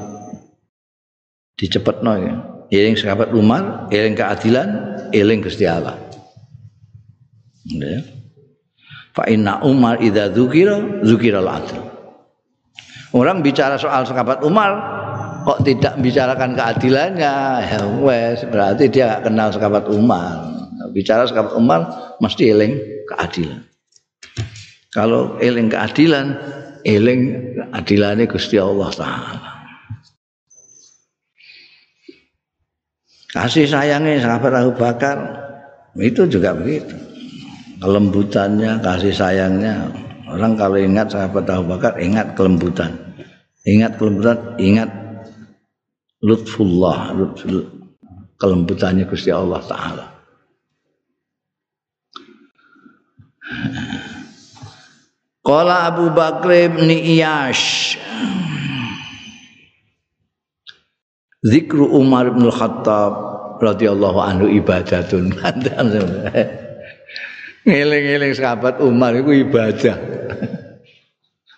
dicepetno 1.56 2.12
ya. 2.20 2.34
Eling 2.68 2.94
sahabat 3.00 3.32
Umar, 3.32 3.88
eling 3.88 4.12
keadilan, 4.12 4.68
eling 5.10 5.40
Gusti 5.40 5.64
Allah. 5.64 5.96
Ya. 7.64 8.04
Fa 9.14 9.30
inna 9.30 9.62
Umar 9.62 10.02
idza 10.02 10.26
dzukira 10.34 11.06
dzukira 11.06 11.38
al-adl. 11.38 11.78
Orang 13.14 13.46
bicara 13.46 13.78
soal 13.78 14.02
sahabat 14.02 14.42
Umar 14.42 14.74
kok 15.46 15.62
tidak 15.62 15.94
bicarakan 16.02 16.58
keadilannya, 16.58 17.34
ya 17.62 17.80
wes 18.02 18.42
berarti 18.50 18.90
dia 18.90 19.14
gak 19.14 19.30
kenal 19.30 19.54
sahabat 19.54 19.86
Umar. 19.86 20.50
Bicara 20.90 21.22
sahabat 21.30 21.54
Umar 21.54 21.80
mesti 22.18 22.50
eling 22.50 22.74
keadilan. 23.06 23.62
Kalau 24.90 25.38
eling 25.38 25.70
keadilan, 25.70 26.26
eling 26.82 27.22
keadilannya 27.70 28.26
Gusti 28.26 28.58
Allah 28.58 28.90
Ta'ala. 28.90 29.52
Kasih 33.30 33.70
sayangnya 33.70 34.26
sahabat 34.26 34.58
Abu 34.58 34.74
Bakar 34.74 35.18
itu 35.98 36.26
juga 36.26 36.50
begitu. 36.54 37.13
Kelembutannya, 37.84 38.80
kasih 38.80 39.12
sayangnya. 39.12 39.92
Orang 40.24 40.56
kalau 40.56 40.80
ingat 40.80 41.12
sahabat 41.12 41.44
Abu 41.52 41.76
Bakar, 41.76 42.00
ingat 42.00 42.32
kelembutan. 42.32 42.96
Ingat 43.68 44.00
kelembutan, 44.00 44.56
ingat 44.56 44.88
lutfullah, 46.24 47.12
lutful, 47.12 47.60
kelembutannya 48.40 49.04
Gusti 49.04 49.28
Allah 49.28 49.60
Ta'ala. 49.60 50.06
Qala 55.44 55.92
Abu 55.92 56.08
Bakr 56.08 56.72
bin 56.72 56.88
Iyash 56.88 58.00
Zikru 61.44 61.84
Umar 61.92 62.32
bin 62.32 62.48
Khattab 62.48 63.12
radhiyallahu 63.60 64.16
anhu 64.24 64.48
ibadatun. 64.48 65.36
Ngeling-eling 67.64 68.32
sahabat 68.36 68.80
Umar 68.84 69.16
itu 69.16 69.48
ibadah. 69.48 69.96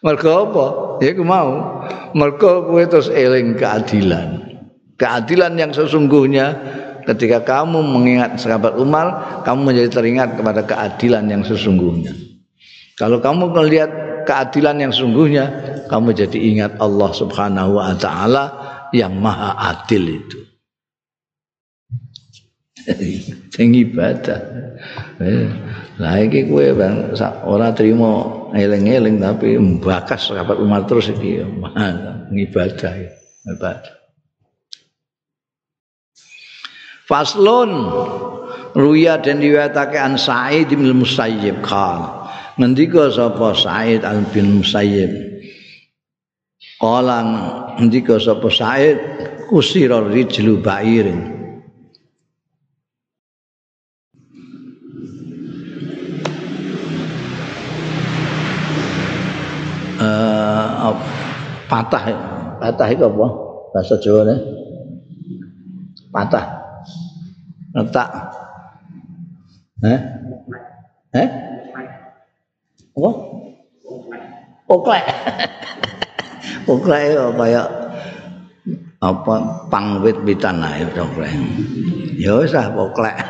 Mergo 0.07 0.31
apa? 0.31 0.67
Ya 1.03 1.11
aku 1.19 1.25
mau. 1.27 1.83
Mergo 2.15 2.71
kowe 2.71 2.83
terus 2.87 3.11
eling 3.11 3.59
keadilan. 3.59 4.39
Keadilan 4.97 5.59
yang 5.59 5.75
sesungguhnya 5.75 6.55
ketika 7.11 7.43
kamu 7.43 7.83
mengingat 7.83 8.39
sahabat 8.39 8.79
Umar, 8.79 9.43
kamu 9.43 9.73
menjadi 9.73 9.91
teringat 9.99 10.39
kepada 10.39 10.63
keadilan 10.63 11.27
yang 11.27 11.43
sesungguhnya. 11.43 12.15
Kalau 12.95 13.19
kamu 13.19 13.51
melihat 13.51 13.91
keadilan 14.25 14.89
yang 14.89 14.93
sungguhnya, 14.95 15.45
kamu 15.91 16.15
jadi 16.15 16.39
ingat 16.39 16.73
Allah 16.81 17.11
Subhanahu 17.13 17.77
wa 17.77 17.93
taala 17.99 18.45
yang 18.95 19.15
maha 19.19 19.59
adil 19.75 20.23
itu. 20.23 20.39
Sing 23.55 23.75
ibadah. 23.75 24.41
Lah 25.97 26.21
iki 26.21 26.45
kowe 26.49 26.67
bang 26.77 27.17
ora 27.49 27.73
trimo 27.73 28.49
eling-eling 28.53 29.17
tapi 29.17 29.57
mbakas 29.57 30.29
sahabat 30.29 30.61
Umar 30.61 30.85
terus 30.85 31.09
iki. 31.09 31.41
Ibadah 32.33 32.95
ibadah. 33.49 33.95
Faslun 37.07 37.71
Ruya 38.77 39.17
dan 39.23 39.41
diwatake 39.41 39.97
an 39.97 40.21
Sa'id 40.21 40.69
bin 40.69 41.01
Musayyib 41.01 41.65
qala 41.65 42.27
ngendika 42.57 43.13
sapa 43.13 43.53
Said 43.53 44.05
Al 44.05 44.25
bin 44.33 44.61
Musayyib? 44.61 45.13
Kala 46.81 47.19
ngendika 47.77 48.21
sapa 48.21 48.49
Said 48.53 48.99
kusira 49.49 50.01
rijlu 50.05 50.61
ba'irin 50.61 51.36
patah 61.67 62.03
patah 62.63 62.89
itu 62.91 63.05
apa? 63.05 63.27
Bahasa 63.75 63.95
Jawa 64.01 64.21
nih 64.31 64.39
patah. 66.17 66.45
Letak. 67.77 68.09
Eh 69.85 70.01
eh 71.13 71.29
apa? 72.97 73.11
Oklek. 74.67 75.05
Oklek 76.73 77.01
ya? 77.13 77.25
Kaya 77.37 77.63
apa? 79.05 79.35
Pangwit 79.69 80.17
witan 80.25 80.65
ae 80.65 80.89
oklek. 80.89 81.31
Ya 82.17 82.41
wis 82.41 82.57
ah 82.57 82.73
oklek. 82.73 83.13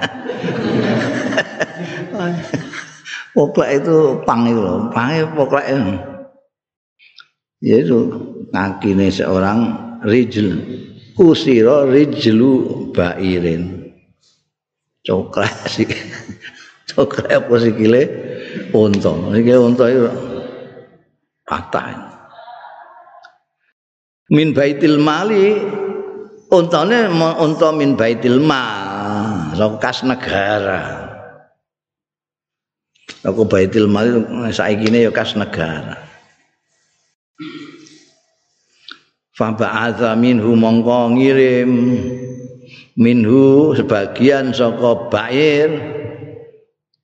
oklek 3.37 3.83
itu 3.83 4.17
pang 4.25 4.49
itu 4.49 4.63
loh, 4.63 4.89
pang 4.95 5.13
itu 5.13 5.29
oklek. 7.57 7.65
Ya 7.65 7.77
itu 7.81 8.01
kakine 8.53 9.09
seorang 9.09 9.61
rijl. 10.05 10.61
Kusiro 11.17 11.89
rijlu 11.89 12.93
bairin. 12.93 13.93
Coklat 15.07 15.71
sih. 15.71 15.89
Soklek 16.93 17.29
apa 17.29 17.55
sikile 17.61 18.03
unta. 18.73 19.13
Sikile 19.33 19.59
unta 19.59 19.85
itu 19.89 20.09
patah. 21.49 22.13
Min 24.27 24.51
baitil 24.51 24.99
mali 24.99 25.55
untane 26.51 27.07
unta 27.39 27.71
min 27.71 27.95
baitil 27.95 28.43
mal, 28.43 29.55
kas 29.79 30.03
negara. 30.03 31.07
Aku 33.23 33.47
baitil 33.47 33.87
mal 33.87 34.27
saiki 34.51 34.91
ya 34.91 35.15
kas 35.15 35.39
negara. 35.39 36.16
Fa 39.37 39.53
ba'atha 39.53 40.17
minhu 40.17 40.57
mongko 40.57 41.13
ngirim. 41.13 41.71
Minhu 42.97 43.77
sebagian 43.77 44.57
saka 44.57 45.13
bair. 45.13 45.69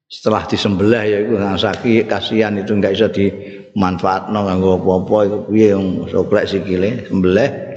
Setelah 0.08 0.44
disembelih 0.48 1.04
ya 1.08 1.18
iku 1.24 1.36
sakit 1.40 2.08
kasihan 2.08 2.56
itu 2.56 2.72
enggak 2.72 2.96
bisa 2.96 3.08
dimanfaatno 3.12 4.48
kanggo 4.48 4.80
apa-apa. 4.80 5.16
Iku 5.28 5.38
piye 5.52 5.76
wong 5.76 6.08
soklek 6.08 6.48
sikile 6.48 7.04
sembelih. 7.04 7.76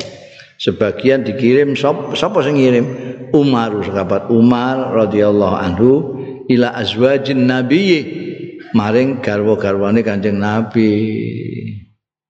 Sebagian 0.56 1.28
dikirim 1.28 1.76
sapa 1.76 2.40
sing 2.40 2.56
ngirim? 2.56 2.88
Umar 3.36 3.76
sahabat 3.84 4.32
Umar 4.32 4.96
radhiyallahu 4.96 5.56
anhu 5.60 5.92
ila 6.48 6.72
azwajin 6.80 7.44
nabiyyi 7.44 8.00
maring 8.72 9.20
garwa-garwane 9.20 10.00
Kanjeng 10.00 10.40
Nabi. 10.40 10.92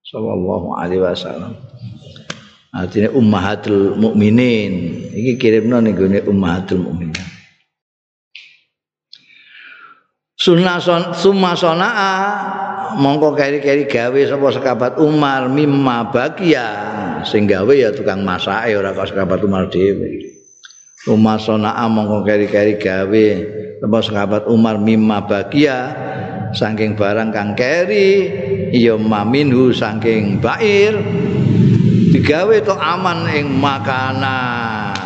Sallallahu 0.02 0.74
alaihi 0.74 1.02
wasallam. 1.02 1.54
Artinya 2.74 3.10
ummahatul 3.14 3.94
mukminin. 3.94 5.06
Iki 5.14 5.38
kirimno 5.38 5.78
ning 5.78 5.94
gone 5.94 6.18
ummahatul 6.26 6.82
mukminin. 6.82 7.26
Sunnah 10.36 10.76
son, 10.78 11.16
summa 11.16 11.56
sonaa 11.56 12.20
mongko 13.00 13.32
keri-keri 13.32 13.88
gawe 13.88 14.20
sapa 14.28 14.46
sekabat 14.52 14.92
Umar 15.00 15.48
mimma 15.48 16.12
bagia 16.12 16.68
sing 17.24 17.48
gawe 17.48 17.72
ya 17.72 17.88
tukang 17.88 18.20
masake 18.20 18.76
ora 18.76 18.92
kok 18.92 19.10
sekabat 19.10 19.40
Umar 19.42 19.72
dhewe. 19.72 20.28
Umar 21.08 21.40
sonaa 21.40 21.88
mongko 21.88 22.20
keri-keri 22.28 22.76
gawe 22.76 23.26
sapa 23.80 23.98
sekabat 24.04 24.42
Umar 24.52 24.76
mimma 24.76 25.24
bagia 25.24 25.78
saking 26.52 26.94
barang 26.94 27.32
kang 27.32 27.56
keri 27.56 28.30
ya 28.76 28.94
maminhu 28.94 29.72
saking 29.72 30.38
bair 30.38 30.94
digawe 32.26 32.58
to 32.66 32.74
aman 32.74 33.30
ing 33.30 33.46
makanan. 33.62 34.98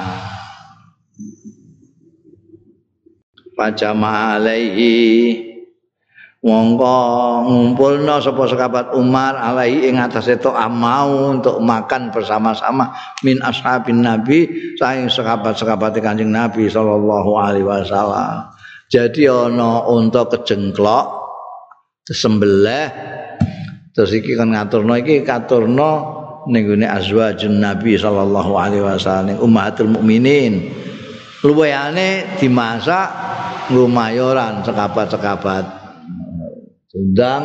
Pajama 3.53 4.41
alaihi. 4.41 4.97
Mongko 6.41 6.97
ngumpulno 7.45 8.16
sapa 8.25 8.49
sekabat 8.49 8.97
Umar 8.97 9.37
alaihi 9.37 9.93
ing 9.93 10.01
atase 10.01 10.41
to 10.41 10.49
amau 10.49 11.37
untuk 11.37 11.61
makan 11.61 12.09
bersama-sama 12.09 12.97
min 13.21 13.37
ashabin 13.45 14.01
nabi 14.01 14.49
saing 14.81 15.12
sekabat-sekabat 15.12 16.01
Kanjeng 16.01 16.33
Nabi 16.33 16.73
sallallahu 16.73 17.37
alaihi 17.37 17.68
wasallam. 17.68 18.49
Jadi 18.89 19.29
ana 19.29 19.85
untuk 19.93 20.33
kejengklok 20.33 21.21
sembelih 22.09 22.89
terus 23.93 24.09
iki 24.16 24.33
kan 24.33 24.57
ngaturno 24.57 24.97
iki 24.97 25.21
katurno 25.21 26.20
ning 26.49 26.64
gone 26.64 26.86
azwajun 26.88 27.61
nabi 27.61 28.01
sallallahu 28.01 28.53
alaihi 28.57 28.84
wasallam 28.84 29.36
ummatul 29.43 29.93
mukminin. 29.93 30.72
Luwehane 31.41 32.36
dimasak 32.36 33.09
nggo 33.72 33.88
mayoran 33.88 34.61
sekabat-sekabat. 34.64 35.64
Undang 36.97 37.45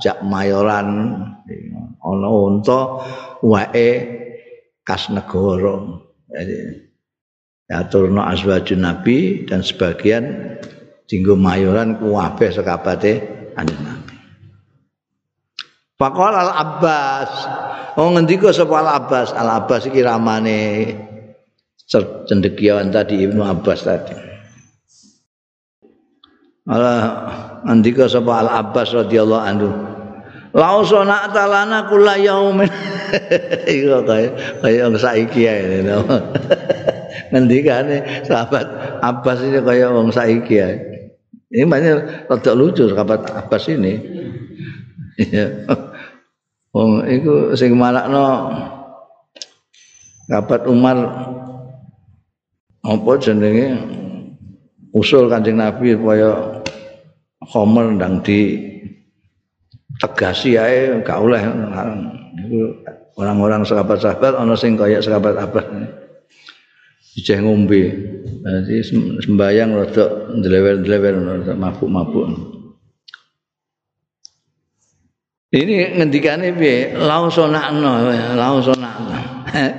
jak 0.00 0.24
mayoran 0.24 0.88
ana 2.00 2.28
unta 2.28 3.04
wae 3.44 3.88
kas 4.84 5.12
negara. 5.12 6.00
Jadi 6.34 6.56
aturno 7.68 8.24
azwajun 8.24 8.80
nabi 8.80 9.48
dan 9.48 9.64
sebagian 9.64 10.56
dinggo 11.08 11.36
mayoran 11.36 12.00
kuwabe 12.00 12.48
sekabate 12.48 13.12
anjing 13.56 13.94
Faqala 15.94 16.50
Al 16.50 16.52
Abbas. 16.58 17.32
Oh 17.94 18.10
ngendika 18.10 18.50
sapa 18.50 18.82
Al 18.82 18.90
Abbas? 18.90 19.30
Al 19.30 19.50
Abbas 19.62 19.86
iki 19.86 20.02
ramane 20.02 20.90
cendekiawan 22.26 22.90
tadi 22.90 23.22
Ibnu 23.22 23.38
Abbas 23.38 23.86
tadi. 23.86 24.14
Allah 26.66 26.98
ngendika 27.62 28.10
sapa 28.10 28.42
Al 28.42 28.50
Abbas 28.50 28.90
radhiyallahu 28.90 29.44
anhu. 29.46 29.70
Lausona 30.54 31.30
talana 31.30 31.86
kula 31.86 32.18
yaumin. 32.18 32.70
Iku 33.74 34.02
kaya 34.06 34.30
kaya 34.58 34.86
saiki 34.98 35.46
ae. 35.46 35.82
Ngendikane 37.30 38.26
sahabat 38.26 38.66
Abbas 39.02 39.38
ini 39.42 39.58
kaya 39.62 39.90
wong 39.94 40.10
saiki 40.10 40.54
ae. 40.58 40.74
Ini 41.54 41.66
banyak 41.70 42.26
rada 42.26 42.52
lucu 42.58 42.90
sahabat 42.90 43.22
Abbas 43.34 43.70
ini. 43.70 43.94
Wong 46.74 47.06
iku 47.06 47.54
sing 47.54 47.78
marakno 47.78 48.50
Kabat 50.24 50.66
Umar. 50.66 50.98
Apa 52.84 53.12
jenenge? 53.20 53.76
Usul 54.94 55.26
Kanjeng 55.26 55.58
Nabi 55.58 55.96
supaya 55.96 56.62
Khomer 57.44 57.92
ndang 57.94 58.24
di 58.24 58.56
tegasi 60.00 60.56
ae 60.56 61.02
gak 61.04 61.18
oleh. 61.22 61.42
Orang-orang 63.14 63.62
sahabat-sahabat 63.62 64.34
ana 64.34 64.58
sing 64.58 64.74
kaya 64.74 64.98
sahabat 64.98 65.38
apa 65.38 65.60
ijeh 67.14 67.38
ngombe. 67.38 67.94
Jadi 68.44 68.82
sembayang 69.22 69.70
rada 69.76 70.34
ndlewer-ndlewer 70.34 71.14
mabuk-mabuk 71.54 72.53
Ini 75.54 75.94
ngendikane 75.94 76.50
piye? 76.58 76.98
Lausonakno, 76.98 78.10
lausonakno. 78.34 79.34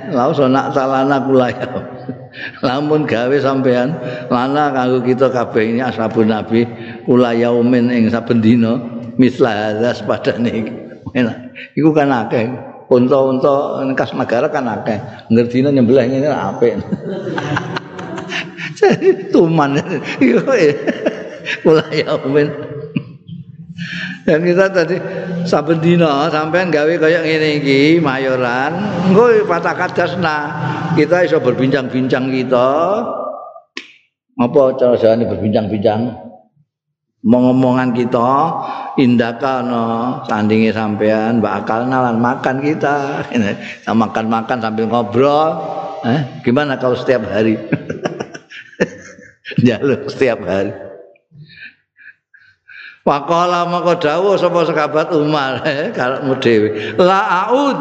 Lausonak 0.08 0.72
talana 0.72 1.20
kulaya. 1.20 1.68
Lamun 2.64 3.04
gawe 3.04 3.36
sampean 3.36 3.92
lana 4.32 4.72
kanggo 4.72 5.04
kita 5.04 5.28
kabeh 5.28 5.76
ini 5.76 5.80
ashabun 5.84 6.32
nabi 6.32 6.64
kula 7.04 7.36
yaumin 7.36 7.92
ing 7.92 8.08
saben 8.08 8.40
dina 8.40 8.80
misla 9.20 9.76
hadza 9.76 10.00
padane 10.08 10.48
iki. 10.48 10.72
Iku 11.76 11.92
kan 11.92 12.08
akeh. 12.08 12.48
Unta-unta 12.88 13.84
kas 13.98 14.16
negara 14.16 14.48
kan 14.48 14.64
akeh. 14.64 14.96
Ngerdina 15.28 15.68
nyembelih 15.68 16.08
ngene 16.08 16.28
apik. 16.32 16.72
Tuman. 19.34 19.76
Kula 21.60 21.84
yaumin. 21.92 22.48
Dan 24.24 24.40
kita 24.40 24.72
tadi 24.72 24.96
saben 25.44 25.84
dina 25.84 26.32
sampean 26.32 26.72
gawe 26.72 26.94
kaya 26.96 27.20
ngene 27.20 27.60
iki 27.60 28.00
mayoran, 28.00 28.72
engko 29.12 29.44
patakat 29.44 29.92
kasna. 29.92 30.38
Kita 30.96 31.28
iso 31.28 31.38
berbincang-bincang 31.44 32.32
kita. 32.32 32.68
Apa 34.36 34.60
cara 34.80 34.96
jane 34.96 35.28
berbincang-bincang? 35.28 36.08
Ngomongan 37.26 37.90
kita 37.90 38.30
indaka 39.02 39.58
no 39.58 39.84
sandingi 40.30 40.70
sampean 40.72 41.44
bakal 41.44 41.84
nalan 41.84 42.22
makan 42.22 42.62
kita. 42.62 43.26
Kita 43.34 43.92
makan-makan 43.92 44.62
sambil 44.62 44.86
ngobrol. 44.86 45.50
Eh, 46.06 46.20
gimana 46.46 46.78
kalau 46.78 46.94
setiap 46.94 47.26
hari? 47.26 47.58
Jaluk 49.66 50.06
setiap 50.06 50.38
hari. 50.46 50.85
Waqala 53.06 53.70
maka 53.70 54.02
dawuh 54.02 54.34
sapa 54.34 54.66
sahabat 54.66 55.14
Umar 55.14 55.62
eh, 55.70 55.94
karepmu 55.94 56.34
dhewe. 56.42 56.98
La 56.98 57.46
aud. 57.46 57.78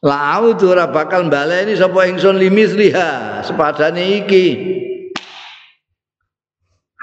La 0.00 0.40
aud 0.40 0.56
ora 0.64 0.88
bakal 0.88 1.28
baleni 1.28 1.76
sapa 1.76 2.08
ingsun 2.08 2.40
limis 2.40 2.72
liha 2.72 3.44
sepadane 3.44 4.24
iki. 4.24 4.46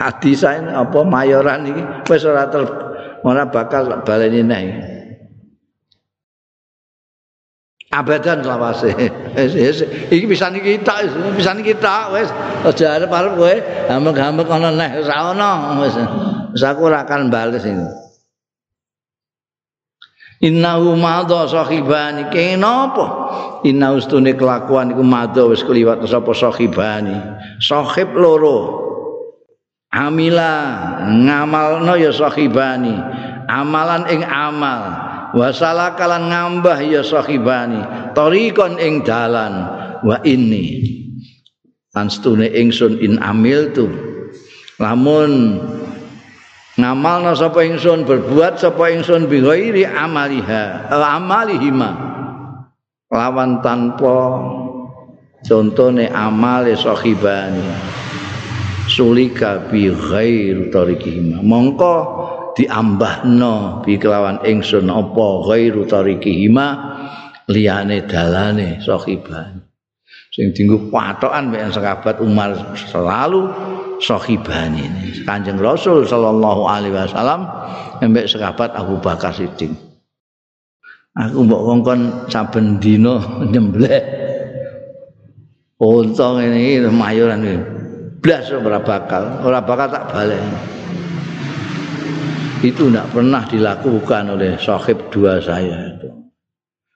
Hadis 0.01 0.41
apa 0.49 0.99
mayoran 1.05 1.69
iki 1.69 1.83
wis 2.09 2.25
ora 2.25 2.49
ora 3.21 3.43
bakal 3.53 4.01
baleni 4.01 4.41
neh. 4.41 4.65
abadan 7.95 8.43
selawase 8.43 8.91
iki 10.15 10.25
bisa 10.27 10.51
niki 10.51 10.83
kita 10.83 11.07
bisa 11.31 11.55
niki 11.55 11.71
kita 11.71 12.11
wis 12.11 12.27
aja 12.67 12.99
arep-arep 12.99 13.33
kowe 13.39 13.55
hamek-hamek 13.87 14.47
ana 14.51 14.69
neh 14.75 14.91
ora 14.99 15.31
ana 15.31 15.79
wis 15.79 15.95
Wis 16.55 16.63
aku 16.63 16.87
ora 16.87 17.03
akan 17.03 17.27
bales 17.27 17.67
ini. 17.67 17.83
Innahu 20.39 20.95
madha 20.95 21.51
sahibani 21.51 22.31
kenapa? 22.31 23.27
Inna 23.67 23.91
ustune 23.91 24.39
kelakuan 24.39 24.95
iku 24.95 25.03
madha 25.03 25.43
wis 25.51 25.67
kliwat 25.67 25.99
sapa 26.07 26.31
sahibani. 26.31 27.19
Sahib 27.59 28.15
loro. 28.15 28.85
amila 29.95 30.51
ngamalno 31.07 31.95
ya 31.95 32.11
sahibani 32.11 32.99
amalan 33.47 34.03
ing 34.11 34.27
amal 34.27 34.91
wasala 35.31 35.95
kalan 35.95 36.27
ngambah 36.27 36.83
ya 36.83 36.99
sahibani 36.99 37.79
tarikon 38.11 38.75
ing 38.75 39.07
dalan 39.07 39.71
wa 40.03 40.19
ini 40.27 40.83
lan 41.95 42.11
ingsun 42.11 42.99
in 42.99 43.15
amil 43.23 43.71
tu 43.71 43.87
lamun 44.83 45.63
ngamalna 46.75 47.35
sapa 47.35 47.63
ingsun 47.63 48.03
berbuat 48.03 48.59
sapa 48.59 48.91
ingsun 48.91 49.27
bi 49.31 49.39
ghairi 49.43 49.83
amaliha 49.87 50.91
amalihima. 50.91 51.91
Lawan 53.11 53.63
tanpa 53.63 54.17
contone 55.45 56.09
amale 56.09 56.73
sahibani 56.75 57.63
sulika 58.91 59.71
bi 59.71 59.87
ghairi 59.87 60.67
tarikihima. 60.73 61.39
Mongko 61.39 61.95
diambahno 62.55 63.83
bi 63.83 63.99
kelawan 63.99 64.41
ingsun 64.43 64.87
apa 64.87 65.27
ghairu 65.47 65.85
tarikihima 65.85 66.67
liyane 67.51 68.07
dalane 68.09 68.81
sahibani 68.81 69.61
sing 70.35 70.51
dienggo 70.51 70.91
patokan 70.91 71.47
mek 71.47 71.71
sahabat 71.71 72.19
Umar 72.19 72.75
selalu 72.75 73.47
sahibani 74.01 74.85
ini. 74.85 75.23
Kanjeng 75.23 75.59
Rasul 75.59 76.07
sallallahu 76.07 76.67
alaihi 76.67 76.95
wasallam 76.95 77.47
embek 78.01 78.27
sahabat 78.29 78.75
Abu 78.75 78.99
Bakar 78.99 79.31
Siddiq. 79.35 79.71
Aku 81.15 81.47
mbok 81.47 81.63
kongkon 81.63 82.27
saben 82.27 82.75
dina 82.75 83.23
nyembleh 83.47 84.03
unta 85.79 86.27
ini 86.43 86.83
mayuran 86.91 87.39
iki. 87.43 87.57
Blas 88.19 88.49
ora 88.49 88.81
bakal, 88.81 89.23
ora 89.45 89.61
bakal 89.61 89.87
tak 89.93 90.09
balik. 90.11 90.41
Itu 92.65 92.89
tidak 92.89 93.13
pernah 93.13 93.45
dilakukan 93.45 94.33
oleh 94.33 94.57
sahib 94.57 94.97
dua 95.13 95.37
saya 95.37 95.93
itu. 95.93 96.09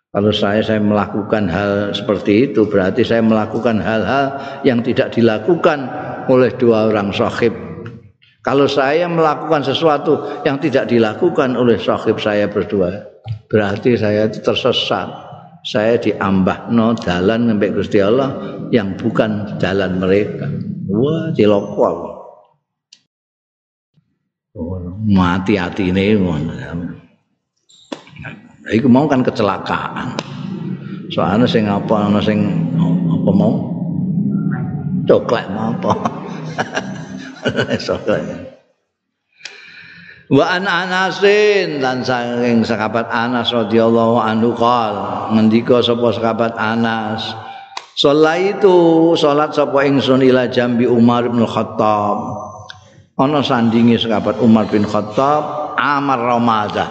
Kalau 0.10 0.34
saya 0.34 0.66
saya 0.66 0.82
melakukan 0.82 1.46
hal 1.46 1.94
seperti 1.94 2.50
itu 2.50 2.66
berarti 2.66 3.06
saya 3.06 3.22
melakukan 3.22 3.78
hal-hal 3.78 4.42
yang 4.66 4.82
tidak 4.82 5.14
dilakukan 5.14 5.86
oleh 6.30 6.54
dua 6.56 6.94
orang 6.94 7.10
sahib. 7.12 7.52
Kalau 8.40 8.70
saya 8.72 9.10
melakukan 9.10 9.68
sesuatu 9.68 10.42
yang 10.48 10.62
tidak 10.64 10.88
dilakukan 10.88 11.60
oleh 11.60 11.76
sahib 11.76 12.22
saya 12.24 12.48
berdua, 12.48 13.04
berarti 13.52 14.00
saya 14.00 14.32
itu 14.32 14.40
tersesat. 14.40 15.28
Saya 15.60 16.00
diambah 16.00 16.72
no 16.72 16.96
jalan 16.96 17.52
sampai 17.52 17.76
Gusti 17.76 18.00
Allah 18.00 18.32
yang 18.72 18.96
bukan 18.96 19.60
jalan 19.60 20.00
mereka. 20.00 20.48
Wah, 20.88 21.36
cilokol. 21.36 22.16
Oh, 24.56 24.80
mati-hati 25.04 25.92
ini. 25.92 26.16
Iku 28.72 28.88
mau 28.88 29.04
kan 29.12 29.20
kecelakaan. 29.20 30.16
Soalnya 31.12 31.50
sing 31.50 31.68
apa 31.68 32.08
sing 32.24 32.40
apa 33.12 33.32
mau? 33.36 33.79
Coklat 35.10 35.50
apa? 35.50 35.94
Coklat. 37.90 38.22
Wa 40.30 40.46
an 40.54 40.70
Anasin 40.70 41.82
dan 41.82 42.06
saking 42.06 42.62
sahabat 42.62 43.10
Anas 43.10 43.50
radhiyallahu 43.50 44.22
anhu 44.22 44.54
qol 44.54 44.94
ngendika 45.34 45.82
sapa 45.82 46.14
sahabat 46.14 46.54
Anas 46.54 47.34
Salaitu 47.98 49.12
salat 49.18 49.58
sapa 49.58 49.90
ingsun 49.90 50.22
ila 50.22 50.46
jambi 50.46 50.86
Umar 50.86 51.26
bin 51.34 51.42
Khattab 51.42 52.18
ana 53.18 53.42
sandingi 53.42 53.98
sahabat 53.98 54.38
Umar 54.38 54.70
bin 54.70 54.86
Khattab 54.86 55.74
Amar 55.76 56.22
Ramadah 56.22 56.90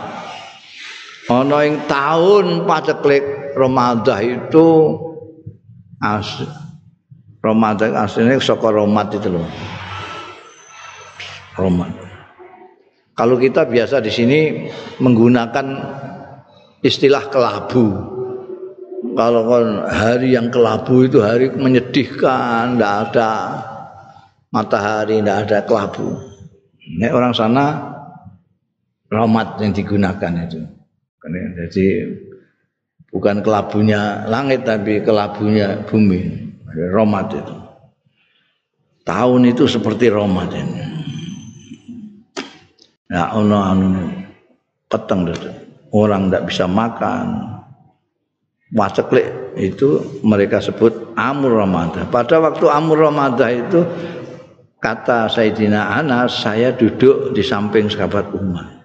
ana 1.30 1.58
ing 1.62 1.86
taun 1.86 2.66
paceklik 2.66 3.54
Ramadah 3.54 4.18
itu 4.20 4.98
as 6.02 6.42
Ramadah 7.38 7.94
asline 8.02 8.42
saka 8.42 8.74
Romat 8.74 9.14
itu 9.14 9.30
loh. 9.30 9.46
Romat. 11.54 11.90
Kalau 13.14 13.34
kita 13.38 13.66
biasa 13.66 13.98
di 13.98 14.10
sini 14.14 14.40
menggunakan 15.02 15.66
istilah 16.82 17.30
kelabu. 17.30 17.86
Kalau 19.14 19.42
hari 19.86 20.34
yang 20.34 20.50
kelabu 20.50 21.06
itu 21.06 21.18
hari 21.22 21.50
menyedihkan, 21.50 22.78
tidak 22.78 22.94
ada 23.10 23.30
matahari, 24.54 25.18
tidak 25.18 25.38
ada 25.46 25.58
kelabu. 25.66 26.14
Ini 26.78 27.10
orang 27.10 27.34
sana 27.34 27.66
romat 29.10 29.58
yang 29.62 29.74
digunakan 29.74 30.32
itu. 30.46 30.62
Jadi 31.28 31.86
bukan 33.10 33.42
kelabunya 33.42 34.26
langit 34.30 34.64
tapi 34.64 35.02
kelabunya 35.02 35.82
bumi. 35.84 36.47
Romat 36.74 37.32
itu. 37.32 37.56
Tahun 39.08 39.40
itu 39.48 39.64
seperti 39.64 40.12
romat 40.12 40.52
ini. 40.52 40.84
Ya 43.08 43.32
Allah 43.32 43.72
anu 43.72 43.88
peteng 44.84 45.32
orang 45.96 46.28
tidak 46.28 46.44
bisa 46.52 46.68
makan. 46.68 47.56
Waceklik 48.68 49.56
itu 49.56 50.20
mereka 50.20 50.60
sebut 50.60 51.16
Amur 51.16 51.56
Ramadan. 51.56 52.12
Pada 52.12 52.36
waktu 52.36 52.68
Amur 52.68 53.00
Ramadan 53.00 53.64
itu 53.64 53.80
kata 54.76 55.32
Sayyidina 55.32 55.96
Anas 55.96 56.44
saya 56.44 56.76
duduk 56.76 57.32
di 57.32 57.40
samping 57.40 57.88
sahabat 57.88 58.28
Umar. 58.36 58.78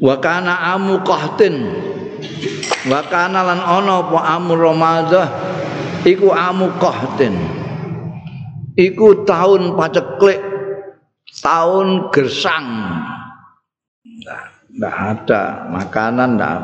wa 0.00 0.16
kana 0.16 0.72
amu 0.74 1.04
wa 2.88 3.00
kana 3.08 3.40
lan 3.44 3.60
ana 3.60 3.94
apa 4.04 4.18
amu 4.36 4.52
ramadah 4.56 5.28
iku 6.06 6.32
amu 6.32 6.72
qahtin 6.80 7.34
iku 8.78 9.26
tahun 9.28 9.76
paceklik 9.76 10.40
tahun 11.40 12.10
gersang. 12.10 12.66
Enggak 14.70 14.94
ada 14.94 15.66
makanan 15.66 16.38
enggak 16.38 16.58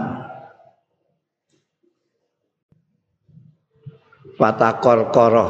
patakor 4.36 5.11
koro 5.11 5.46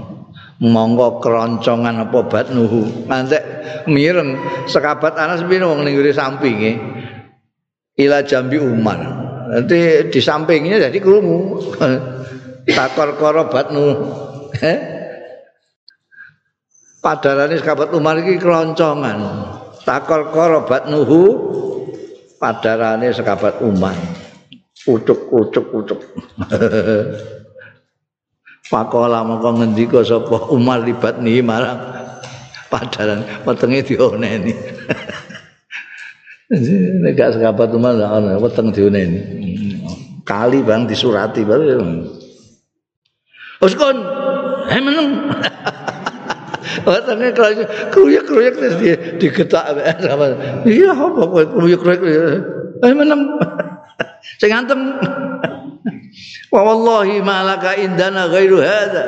monggo 0.60 1.24
keroncongan 1.24 2.04
apa 2.04 2.18
batnuhu 2.28 3.08
nanti 3.08 3.40
mireng 3.88 4.36
sekabat 4.68 5.16
sepino 5.40 5.72
wong 5.72 5.88
ning 5.88 5.96
sampinge 6.12 6.76
ila 7.96 8.20
jambi 8.20 8.60
umar 8.60 9.19
nanti 9.50 10.06
di 10.06 10.20
sampingnya 10.22 10.78
jadi 10.86 10.98
kerungu 11.02 11.58
takor 12.70 13.18
korobat 13.18 13.74
nu 13.74 13.84
eh? 14.62 15.00
padarane 17.00 17.56
sahabat 17.56 17.90
umar 17.96 18.20
ini 18.20 18.36
keloncongan. 18.36 19.18
Takor 19.82 20.30
korobat 20.30 20.86
nuhu 20.92 21.22
padarane 22.36 23.08
sahabat 23.10 23.64
umar. 23.64 23.96
Ucuk 24.88 25.28
ucuk 25.28 25.66
ucuk 25.80 26.00
Pakola 28.70 29.26
mongko 29.26 29.60
ngendika 29.60 30.00
sapa 30.06 30.46
Umar 30.54 30.86
libat 30.86 31.18
nih 31.18 31.42
marang 31.42 31.80
padaran 32.70 33.26
wetenge 33.42 33.82
dioneni. 33.82 34.54
Nek 36.50 37.14
umah 37.14 37.92
gak 37.94 38.10
ana 38.10 38.32
weteng 38.42 38.74
diuneni. 38.74 39.20
Kali 40.26 40.66
bang 40.66 40.82
disurati 40.90 41.46
baru. 41.46 41.78
Wes 43.62 43.74
kon, 43.78 43.98
he 44.66 44.78
meneng. 44.82 45.08
Wetenge 46.86 47.34
kruyuk 47.90 48.24
kruyuk 48.24 48.54
terus 48.56 48.76
di 48.78 48.88
digetak 49.20 49.74
sama. 50.00 50.32
Iya 50.66 50.90
apa 50.90 51.22
kruyuk. 51.54 51.82
Eh 52.82 52.92
meneng. 52.98 53.36
Sing 54.42 54.50
anteng. 54.50 54.80
Wa 56.54 56.60
wallahi 56.66 57.22
malaka 57.22 57.78
indana 57.78 58.26
ghairu 58.26 58.58
hadza. 58.58 59.04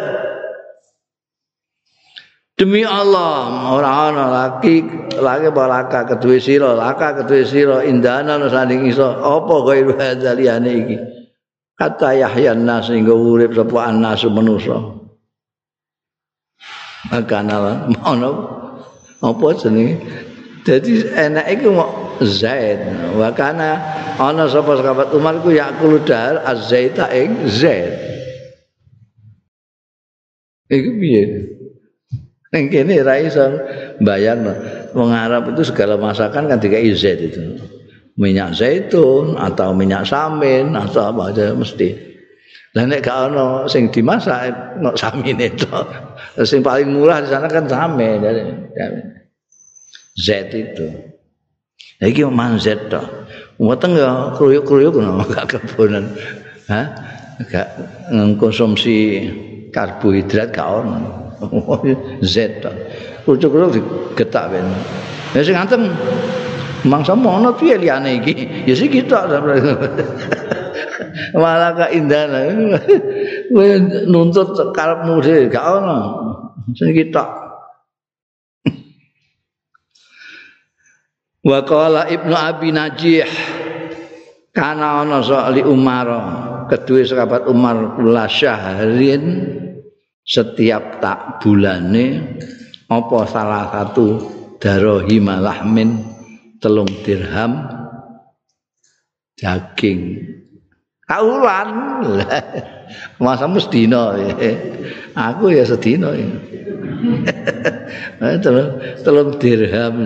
Demi 2.62 2.86
Allah, 2.86 3.74
ora 3.74 3.90
ana 4.06 4.30
laki 4.30 4.86
laki 5.18 5.50
balaka 5.50 6.06
kedue 6.06 6.38
sira, 6.38 6.78
laka 6.78 7.18
kedue 7.18 7.42
sira 7.42 7.82
indana 7.82 8.38
no 8.38 8.46
sanding 8.46 8.86
iso 8.86 9.02
apa 9.02 9.66
gairu 9.66 9.98
hadzaliyane 9.98 10.70
iki. 10.70 10.96
Kata 11.74 12.14
Yahya 12.14 12.54
nas 12.54 12.86
sehingga 12.86 13.18
urip 13.18 13.58
sapa 13.58 13.90
annasu 13.90 14.30
manusa. 14.30 14.78
Maka 17.10 17.42
nala 17.42 17.90
mono 17.90 18.30
apa 19.18 19.46
jenenge? 19.58 19.98
Dadi 20.62 21.02
enak 21.02 21.50
iku 21.58 21.74
Zaid. 22.22 22.78
Wa 23.18 23.34
kana 23.34 23.74
ana 24.22 24.46
sapa 24.46 24.78
sahabat 24.78 25.10
Umar 25.18 25.42
ku 25.42 25.50
yakulu 25.50 25.98
dar 26.06 26.46
az-zaita 26.46 27.10
ing 27.10 27.42
Zaid. 27.50 27.90
Iku 30.70 30.90
piye? 31.02 31.51
Ning 32.52 32.68
kene 32.68 33.00
ra 33.00 33.16
iso 33.16 33.48
Arab 34.92 35.56
itu 35.56 35.62
segala 35.64 35.96
masakan 35.96 36.52
kan 36.52 36.60
dikai 36.60 36.92
Z 36.92 37.16
itu. 37.16 37.40
Minyak 38.20 38.52
zaitun 38.52 39.40
atau 39.40 39.72
minyak 39.72 40.04
samin 40.04 40.76
atau 40.76 41.08
apa 41.08 41.32
aja 41.32 41.56
mesti. 41.56 41.96
Lah 42.76 42.84
nek 42.84 43.00
gak 43.00 43.32
ono 43.32 43.64
sing 43.72 43.88
dimasak 43.88 44.52
nek 44.84 45.00
samin 45.00 45.40
itu. 45.40 45.64
Sing 46.44 46.60
paling 46.60 46.92
murah 46.92 47.24
di 47.24 47.32
sana 47.32 47.48
kan 47.48 47.64
samin. 47.64 48.20
Z 50.20 50.28
itu. 50.52 50.86
Iki 52.04 52.28
man 52.28 52.60
Z 52.60 52.92
to. 52.92 53.00
Weteng 53.56 53.96
ya 53.96 54.36
kruyuk-kruyuk 54.36 55.00
gak 55.32 55.56
kebonan. 55.56 56.04
Hah? 56.68 56.84
Gak 57.48 57.68
konsumsi 58.36 59.24
karbohidrat 59.72 60.52
gak 60.52 60.68
ono. 60.68 61.21
Z 62.22 62.34
Kucuk-kucuk 63.22 63.70
digetak 63.74 64.50
ben. 64.50 64.66
Ya 65.32 65.40
sing 65.46 65.54
ngantem 65.54 65.86
mangsa 66.82 67.14
mono 67.14 67.54
piye 67.54 67.78
liyane 67.78 68.18
iki? 68.18 68.66
Ya 68.66 68.74
sing 68.74 68.90
kita 68.90 69.30
Malah 71.32 71.76
keindahan. 71.76 72.76
Kowe 73.52 73.68
nuntut 74.08 74.56
karepmu 74.74 75.20
dhewe 75.22 75.46
gak 75.52 75.64
ono. 75.80 75.98
Sing 76.74 76.90
kita. 76.90 77.24
Wa 81.48 81.62
qala 81.62 82.10
Ibnu 82.10 82.34
Abi 82.34 82.74
Najih 82.74 83.28
kana 84.52 85.06
ana 85.06 85.24
soali 85.24 85.64
Umar 85.64 86.08
kedua 86.68 87.00
sahabat 87.08 87.48
Umar 87.48 87.96
kula 87.96 88.28
syahrin 88.28 89.24
setiap 90.22 91.02
tak 91.02 91.42
bulane 91.42 92.38
apa 92.86 93.18
salah 93.26 93.66
satu 93.72 94.20
darohi 94.62 95.18
malahmin 95.18 95.98
telung 96.62 96.90
dirham? 97.02 97.66
Daging. 99.34 100.22
Kaulan. 101.08 101.70
Masa 103.24 103.48
mestino 103.48 104.12
aku 105.16 105.50
ya 105.50 105.64
sedino 105.64 106.12
telung, 108.44 108.70
telung 109.02 109.30
dirham. 109.40 109.96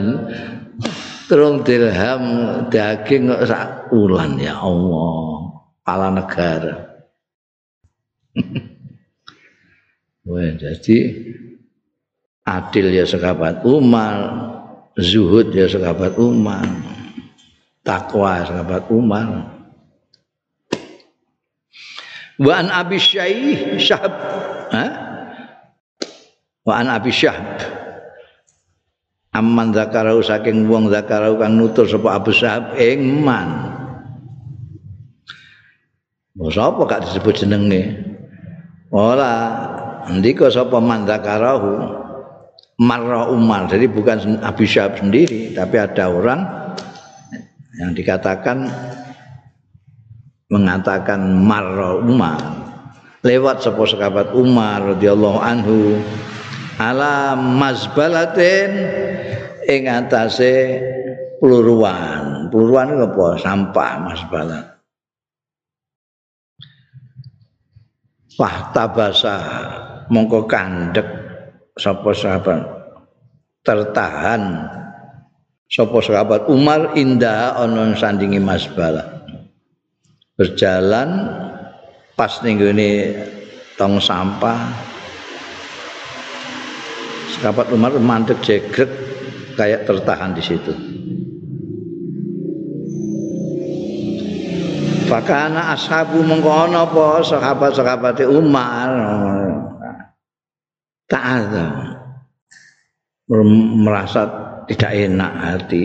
Telung 1.27 1.67
dirham 1.67 2.23
daging 2.71 3.35
sak 3.45 3.91
ulan 3.91 4.39
ya 4.39 4.62
Allah. 4.62 5.43
Pala 5.83 6.11
negara 6.11 6.83
Wah, 10.27 10.51
jadi 10.59 10.99
adil 12.43 12.87
ya 12.91 13.07
sekabat 13.07 13.62
Umar, 13.62 14.18
zuhud 14.99 15.55
ya 15.55 15.70
sekabat 15.70 16.18
Umar, 16.18 16.66
takwa 17.87 18.43
ya 18.43 18.51
sekabat 18.51 18.91
Umar. 18.91 19.55
Wa 22.43 22.53
an 22.59 22.68
Abi 22.74 22.99
Syaih 22.99 23.79
Syahab. 23.79 24.12
Ha? 24.74 24.87
Wa 26.66 26.74
an 26.74 26.91
Abi 26.91 27.14
Syahab. 27.14 27.62
Amman 29.31 29.70
zakarau 29.70 30.24
saking 30.27 30.66
wong 30.66 30.89
zakarau 30.91 31.39
kang 31.39 31.55
nutur 31.55 31.87
sapa 31.87 32.18
Abu 32.18 32.35
Syahab 32.35 32.74
ing 32.83 33.22
man. 33.22 33.79
Sapa 36.51 36.83
gak 36.85 37.05
disebut 37.09 37.47
jenenge? 37.47 37.83
Ora 38.93 39.76
ndika 40.11 40.51
sapa 40.51 40.79
mandakarahu 40.79 41.73
marra 42.81 43.31
umar. 43.33 43.67
Jadi 43.67 43.87
bukan 43.89 44.41
Abu 44.45 44.69
Syahab 44.69 45.01
sendiri 45.01 45.57
tapi 45.57 45.77
ada 45.81 46.13
orang 46.13 46.41
yang 47.77 47.93
dikatakan 47.93 48.69
mengatakan 50.53 51.21
marra 51.43 51.99
umar. 51.99 52.39
Lewat 53.27 53.67
sapa 53.67 53.83
sahabat 53.91 54.31
Umar 54.39 54.95
radhiyallahu 54.95 55.39
anhu 55.43 55.99
ala 56.79 57.35
mazbalatin 57.35 58.71
ing 59.67 59.91
atase 59.91 60.79
pluruan. 61.43 62.47
Pluruan 62.55 62.95
itu 62.95 63.03
apa? 63.03 63.29
Sampah 63.43 63.93
mazbalat 63.99 64.77
Fahtabasa 68.37 69.39
mongko 70.11 70.47
kandek 70.47 71.07
sapa 71.77 72.11
sahabat. 72.17 72.61
Tertahan. 73.63 74.43
Sapa 75.67 75.99
sahabat? 75.99 76.47
Umar 76.47 76.95
indah 76.95 77.59
ana 77.59 77.91
sandingi 77.99 78.39
Mas 78.39 78.71
Bala. 78.71 79.03
Berjalan 80.39 81.09
pas 82.15 82.33
ning 82.47 82.63
tong 83.75 83.99
sampah. 83.99 84.73
Sahabat 87.37 87.69
Umar 87.75 87.93
mandek 88.01 88.41
jegrek 88.41 88.89
kayak 89.59 89.85
tertahan 89.85 90.33
di 90.33 90.41
situ. 90.41 90.73
Fakana 95.07 95.71
ashabu 95.71 96.19
mengkono 96.19 96.83
apa 96.83 97.23
sahabat-sahabat 97.23 98.27
Umar 98.27 98.91
ta'adha 101.07 101.67
merasa 103.83 104.23
tidak 104.71 104.93
enak 104.95 105.33
hati. 105.35 105.83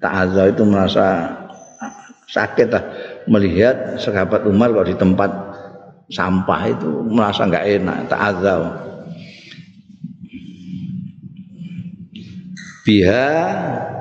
Ta'adha 0.00 0.52
itu 0.52 0.62
merasa 0.64 1.28
sakit 2.32 2.68
lah. 2.72 2.84
Melihat 3.28 4.02
sahabat 4.02 4.48
Umar 4.48 4.72
kalau 4.72 4.88
di 4.88 4.96
tempat 4.96 5.30
sampah 6.10 6.62
itu 6.68 6.90
merasa 7.08 7.46
nggak 7.48 7.66
enak. 7.80 7.98
Ta'adha 8.08 8.54
biha 12.82 13.30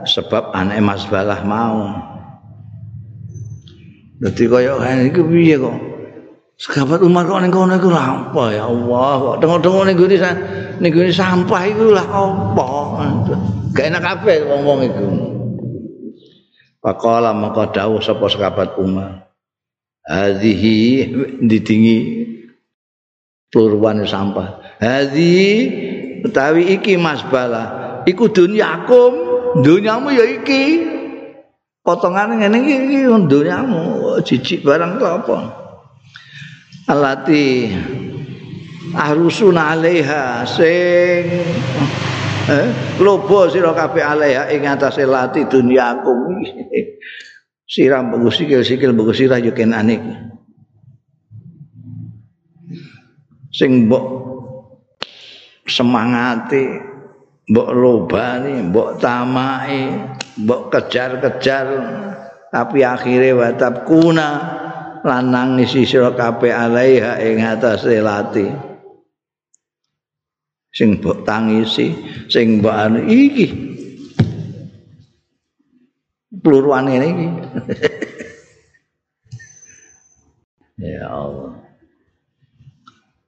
sebab 0.10 0.52
anak 0.58 0.82
Mas 0.82 1.04
Balah 1.06 1.42
mau. 1.46 1.80
Jadi 4.22 4.44
kaya 4.46 4.78
iki 5.02 5.22
piye 5.22 5.58
kok 5.58 5.91
Sahabat 6.62 7.02
Umar 7.02 7.26
kok 7.26 7.42
ning 7.42 7.50
kono 7.50 7.74
iku 7.74 7.90
lha 7.90 8.30
apa 8.30 8.54
ya 8.54 8.70
Allah 8.70 9.18
kok 9.18 9.36
tengok-tengok 9.42 9.82
ning 9.90 9.98
gone 9.98 10.18
ning 10.78 10.92
gone 10.94 11.10
sampah 11.10 11.62
iku 11.74 11.90
lah 11.90 12.06
apa. 12.06 12.70
Gak 13.74 13.86
enak 13.90 14.02
kabeh 14.06 14.46
wong-wong 14.46 14.80
iku. 14.86 15.06
Faqala 16.86 17.34
maka 17.34 17.74
dawuh 17.74 17.98
sapa 17.98 18.30
sahabat 18.30 18.78
Umar. 18.78 19.26
Hadhihi 20.06 21.10
didingi 21.42 21.98
pluruan 23.50 24.06
sampah. 24.06 24.62
Hadhi 24.78 25.42
utawi 26.22 26.78
iki 26.78 26.94
Mas 26.94 27.26
Bala. 27.26 28.06
Iku 28.06 28.30
dunyakum, 28.30 29.14
dunyamu 29.66 30.14
ya 30.14 30.26
iki. 30.30 30.94
Potongan 31.82 32.38
ngene 32.38 32.58
iki 32.62 33.10
dunyamu, 33.10 34.22
jijik 34.22 34.62
barang 34.62 35.02
apa? 35.02 35.61
Alati 36.92 37.72
ahrusun 38.92 39.56
alaiha 39.56 40.44
sing 40.44 41.24
eh 42.52 42.68
lobo 43.00 43.48
sira 43.48 43.72
kabeh 43.72 44.04
alaiha 44.04 44.52
ing 44.52 44.68
atase 44.68 45.08
lati 45.08 45.48
dunyaku. 45.48 46.12
Siram 47.72 48.12
bagus 48.12 48.44
sikil-sikil 48.44 48.92
bagus 48.92 49.24
sirah 49.24 49.40
yo 49.40 49.56
kenane 49.56 49.96
sing 53.48 53.88
mbok 53.88 54.06
semangati 55.72 56.68
mbok 57.48 57.70
lobani 57.72 58.68
mbok 58.68 59.00
tamai 59.00 59.88
mbok 60.36 60.68
kejar-kejar 60.68 61.68
tapi 62.52 62.84
akhirnya 62.84 63.40
watab 63.40 63.88
kuna 63.88 64.60
lanang 65.02 65.62
isi 65.62 65.86
sira 65.86 66.14
kabeh 66.14 66.54
alaiha 66.54 67.22
ing 67.22 67.42
atase 67.42 68.02
lati. 68.02 68.48
Sing 70.72 71.04
mbok 71.04 71.28
tangisi 71.28 71.92
sing 72.32 72.64
mbok 72.64 72.76
anu 72.76 73.00
iki. 73.06 73.48
Pluruan 76.42 76.90
ini 76.90 77.08
iki. 77.12 77.28
Ya 80.82 81.14
Allah. 81.14 81.62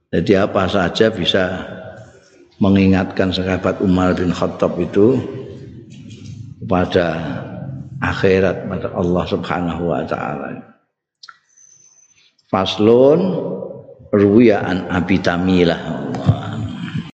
Jadi 0.10 0.34
apa 0.34 0.66
saja 0.66 1.14
bisa 1.14 1.46
mengingatkan 2.58 3.30
sahabat 3.30 3.78
Umar 3.78 4.18
bin 4.18 4.34
Khattab 4.34 4.74
itu 4.82 5.22
kepada 6.66 7.14
akhirat 8.02 8.66
pada 8.66 8.90
Allah 8.98 9.26
Subhanahu 9.30 9.84
wa 9.86 10.02
taala. 10.02 10.73
Faslun 12.54 13.34
ruwiya 14.14 14.62
an 14.62 14.86
Abi 14.93 15.18
Tamilah. 15.18 15.82